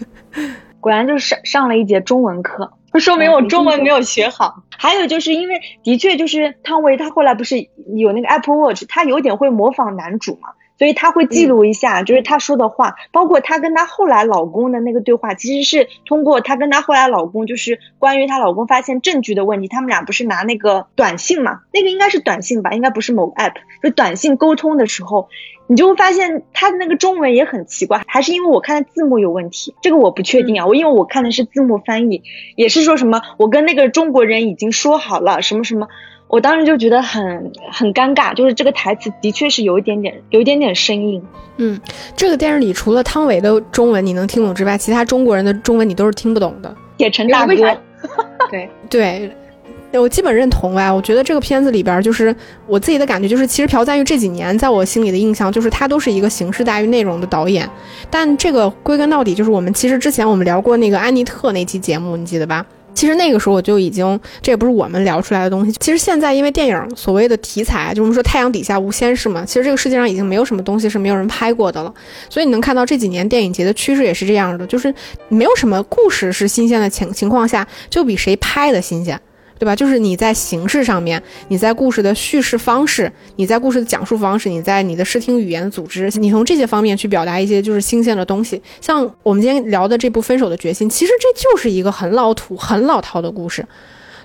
[0.80, 2.72] 果然就是上上了一节中文课。
[2.98, 4.64] 说明我中文没有学好。
[4.76, 10.48] 还有就是因为的确就是汤唯，她后来不是有那个 Apple Watch，他有点会模仿男主嘛。
[10.80, 21.60] 所以她会记录一下，就是她说的话，包括她跟她后来老公的那个对话，其实是通过她跟她后来老公，就是关于她老公发现证据的问题，他们俩不是拿那个短信嘛？
[21.74, 25.28] 那个应该是短信吧，应该不是某个 app，就短信沟通的时候，
[25.66, 32.22] 你就会发现他的那个中文也很奇怪，还是因为我看的字幕有问题，这个我不确定啊，我因为我看的是字幕翻译，
[32.56, 35.88] 也是说什么我跟那个中国人已经说好了什么什么。
[36.30, 41.20] 我当时就觉得很很尴尬，就是这个台词的确是有一点点有一点点生硬。
[41.56, 41.78] 嗯，
[42.16, 46.74] 这个电视里除了汤唯的中文你能听懂之外，其他中国人的中文你都是听不懂的。
[46.96, 47.54] 铁成大哥，
[48.48, 50.90] 对对，我基本认同哎。
[50.90, 52.34] 我觉得这个片子里边，就是
[52.68, 57.68] 我自己的感觉，就是其实朴赞玉这几年在我心里的印象，就是他都是一个形式大于内容的导演。
[58.08, 62.64] 但这个归根到底，就是我们其实之前我们聊过那个安妮特那期节目，你记得吧？
[62.94, 65.72] 其实那个时候我就已经，这也不是我们聊出来的东西。
[65.80, 69.44] 其实现在因为电影所谓的题材，就我们说太阳底下无仙事嘛。
[69.44, 71.92] 其实这个世界上已经没有什么东西是没有人拍过的了。
[72.28, 74.94] 所以你能看到这几年电影节的趋势也是这样的，就是
[75.28, 79.20] 没有什么故事是新鲜的情情况下，就比谁拍的新鲜。
[79.60, 79.76] 对吧？
[79.76, 88.60] 就是你在形式上面，你在故事的叙事方式，你在故事的讲述方式，你在你的视听语言组织，你从这些方面去表达一些就是新鲜的东西。
[88.80, 93.62] 像我们今天聊的这部《分手的决心》，其实这就是一个很老土、很老套的故事，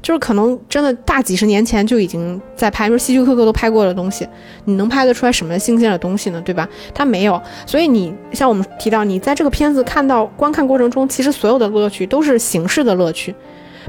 [0.02, 4.26] 就是可能真的大几十年前就已经在拍，说希区柯克都拍过的东西，
[4.64, 6.42] 你能拍得出来什么新鲜的东西呢？
[6.46, 6.66] 对吧？
[6.94, 13.36] 他没有，所以你像我们提到，你在这个片子看到观看过程中，其实所有的乐趣都是形式的乐趣。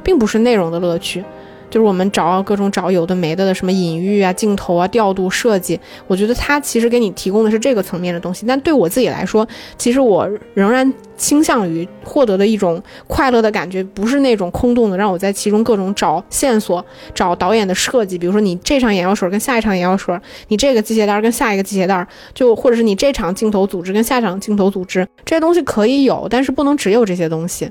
[0.03, 1.25] 并不是内容的乐趣，
[1.69, 8.47] 就是我们找各种找有的没的的什么隐喻啊、镜头啊、调度设计，我觉得它其实给你提供的是这个层面的东西。
[8.47, 16.85] 但对我自己来说，其实我仍然倾向于获得的一种快乐的感觉，不是那种空洞的，让我在其中各种找线索、
[17.15, 18.17] 找导演的设计。
[18.17, 20.17] 比如说你这场眼药水跟下一场眼药水，
[20.49, 27.69] 你这个系鞋带跟下一个系鞋带，就或者是你这场镜头组织跟下场镜头组织，这些东西可以有，但是不能只有这些东西。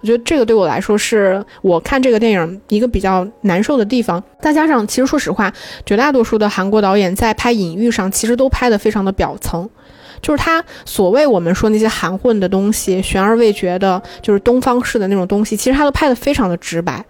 [0.00, 4.22] 我觉得这个对我来说是我看这个电影一个比较难受的地方。
[4.40, 5.52] 再加上，其实说实话，
[5.84, 9.68] 绝大多数的韩国导演在拍隐喻上，其实都拍的非常的表层，
[10.22, 17.04] 就是他所谓我们说那些含混的东西、悬而未决的，就是东方式的那种东西，其实他都拍的非常的直白。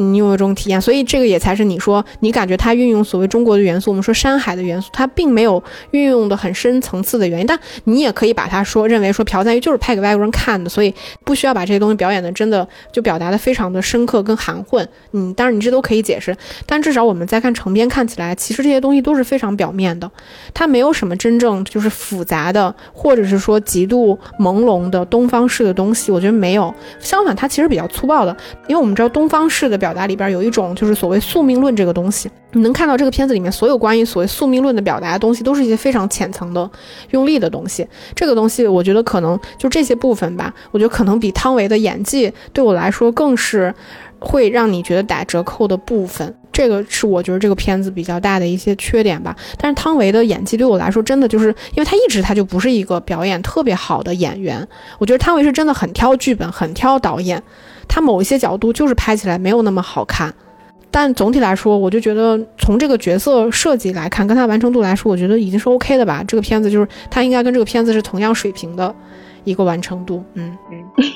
[0.00, 0.80] 你有一种体验？
[0.80, 7.46] 所以这个也才是你说你感觉他运用所谓中国的元素，我们说山海的元素，他并没有运用的很深层次的原因。
[7.46, 10.94] 但你也可以把它说认为说朴赞玉就是拍给外国人看的，所以
[11.24, 14.88] 不需要把这些东西表演的真的就表达的非常的深刻跟含混。
[15.10, 20.08] 嗯，当然你这都可以解释，但至少我们在看成片看起来，其实这些东西都是非常表面的，
[20.54, 26.12] 它没有什么真正就是复杂的，或者是说极度朦胧的东方式的东西。
[26.12, 28.36] 我觉得没有，相反，它其实比较粗暴的，
[28.68, 29.87] 因为我们知道东方式的表。
[29.88, 36.70] 表达里边有一种就是所谓宿命论这个东西，你能看到这个片子里面所有关于所谓宿命论的表达的东西，都是一些非常浅层的、
[37.12, 37.88] 用力的东西。
[38.14, 43.74] 这个东西我觉得可能就这些部分吧，我觉得可能比汤唯的演技对我来说更是
[44.18, 46.34] 会让你觉得打折扣的部分。
[46.52, 49.34] 这个是我觉得这个片子比较大的一些缺点吧。
[49.56, 54.68] 但是汤唯的演技对我来说真的就是，因为他一直他就不是一个表演特别好的演员。
[54.98, 57.42] 我觉得汤唯是真的很挑剧本，很挑导演。
[57.88, 60.32] 他某一些角度就是拍起来没有那么好看，
[60.90, 66.22] 但总体来说，我就觉得从这个角色设计来看，跟他完成度来说，我觉得已经是 OK 的吧。
[66.28, 68.94] 这个片子就是他应该跟这个片子是同样水平的
[69.44, 70.22] 一个完成度。
[70.34, 71.04] 嗯嗯。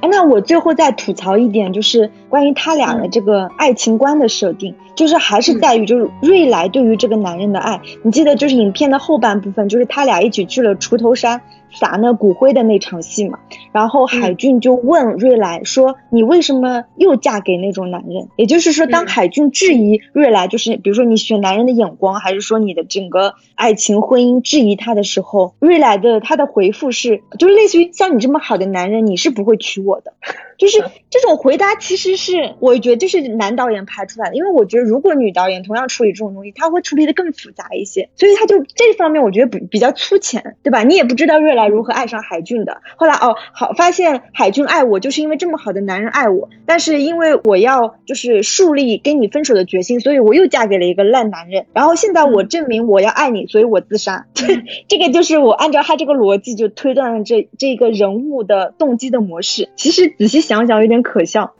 [0.00, 7.80] 哎，那我最后再吐槽一点，就是关于他俩的这个爱情观的设定，就是还是在于就是瑞来对于这个男人的爱。
[8.02, 11.40] 你记得就是影片的后半部分，就是他俩一起去了锄头山。
[11.72, 13.38] 撒那骨灰的那场戏嘛，
[13.72, 30.14] 然后海俊就问瑞来说：“你为什么又嫁给那种男人？”也就是说，当海俊质疑瑞来，就是比如说你选男人的眼光，还是说你的整个爱情婚姻质疑他的时候，瑞来的他的回复是，就类似于像你这么好的男人，你是不会娶我的。
[30.58, 40.82] 就是这种回答，其实是我觉得就是男导演拍出来的，因为我觉得如果女导演同样处理这种东西，他会处理的更复杂一些，所以他就这方面我觉得比比较粗浅，对吧？
[40.82, 54.26] 你也不知道瑞来如何爱上海俊的，后来哦好发现海俊爱我就是因为这么好的男人爱我，但是因为我要就是树立跟你分手的决心，所以我又嫁给了一个烂男人，然后现在我证明我要爱你，所以我自杀，
[54.88, 60.45] 这个就是我按照他这个逻辑就推断了这这个人物的动机的模式，其实仔细。
[60.46, 61.52] 想想有点可笑，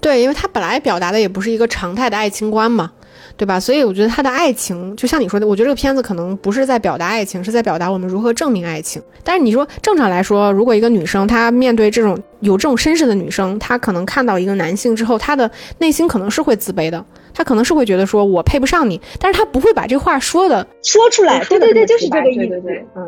[0.00, 2.90] 对，因为他本来表达的也不是一个常态的爱情观嘛，
[3.36, 3.58] 对吧？
[3.60, 9.00] 所以我觉得他的爱情，就像你说的，我觉得这个片子可能不是在表达爱情，是在表达我们如何证明爱情。
[9.22, 17.02] 但是你说正常来说，如果一个女生她面对这种有这种身世的女生，她可能看到一个男性之后，她的内心可能是会自卑的，
[17.34, 22.62] 她可能是会觉得说我配不上你，但是他不会把这话说的说出来，对对对，就是这个意思，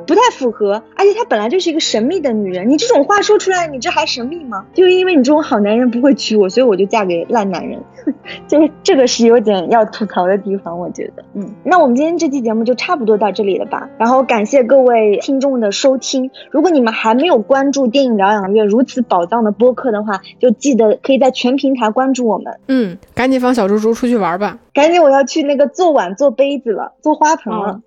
[0.07, 0.83] 不太符合。
[0.97, 4.67] 而且她本来就是一个神秘的女人，你这种话说出来，你这还神秘吗？
[4.75, 7.81] 就因为你这种好男人不会娶我，所以我就嫁给烂男人，
[8.49, 11.25] 就是这个是有点要吐槽的地方，我觉得。
[11.35, 13.89] 嗯，那我们今天这期节目就差不多到这里了吧？
[13.99, 16.31] 然后感谢各位听众的收听。
[16.51, 22.59] 如果你们还没有关注电影疗养院如此宝藏的播客的话，就记得可以在全平台关注我们。
[22.69, 24.59] 嗯，赶紧放小猪猪出去玩吧。
[24.73, 27.81] 赶紧，我要去那个做碗、做杯子了，做花盆了。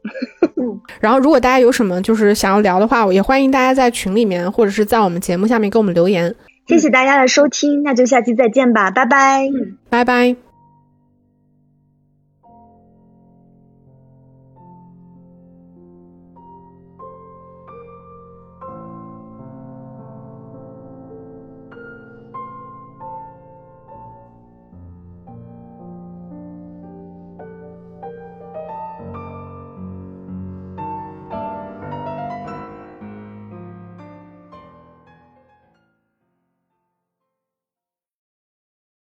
[0.99, 6.35] 然后，如果大家有什么就是想要聊的话，也欢迎大家在群里面或者是在我们节目下面给我们留言。
[6.67, 9.47] 谢谢大家的收听，那就下期再见吧，拜拜。
[9.89, 10.48] 拜拜。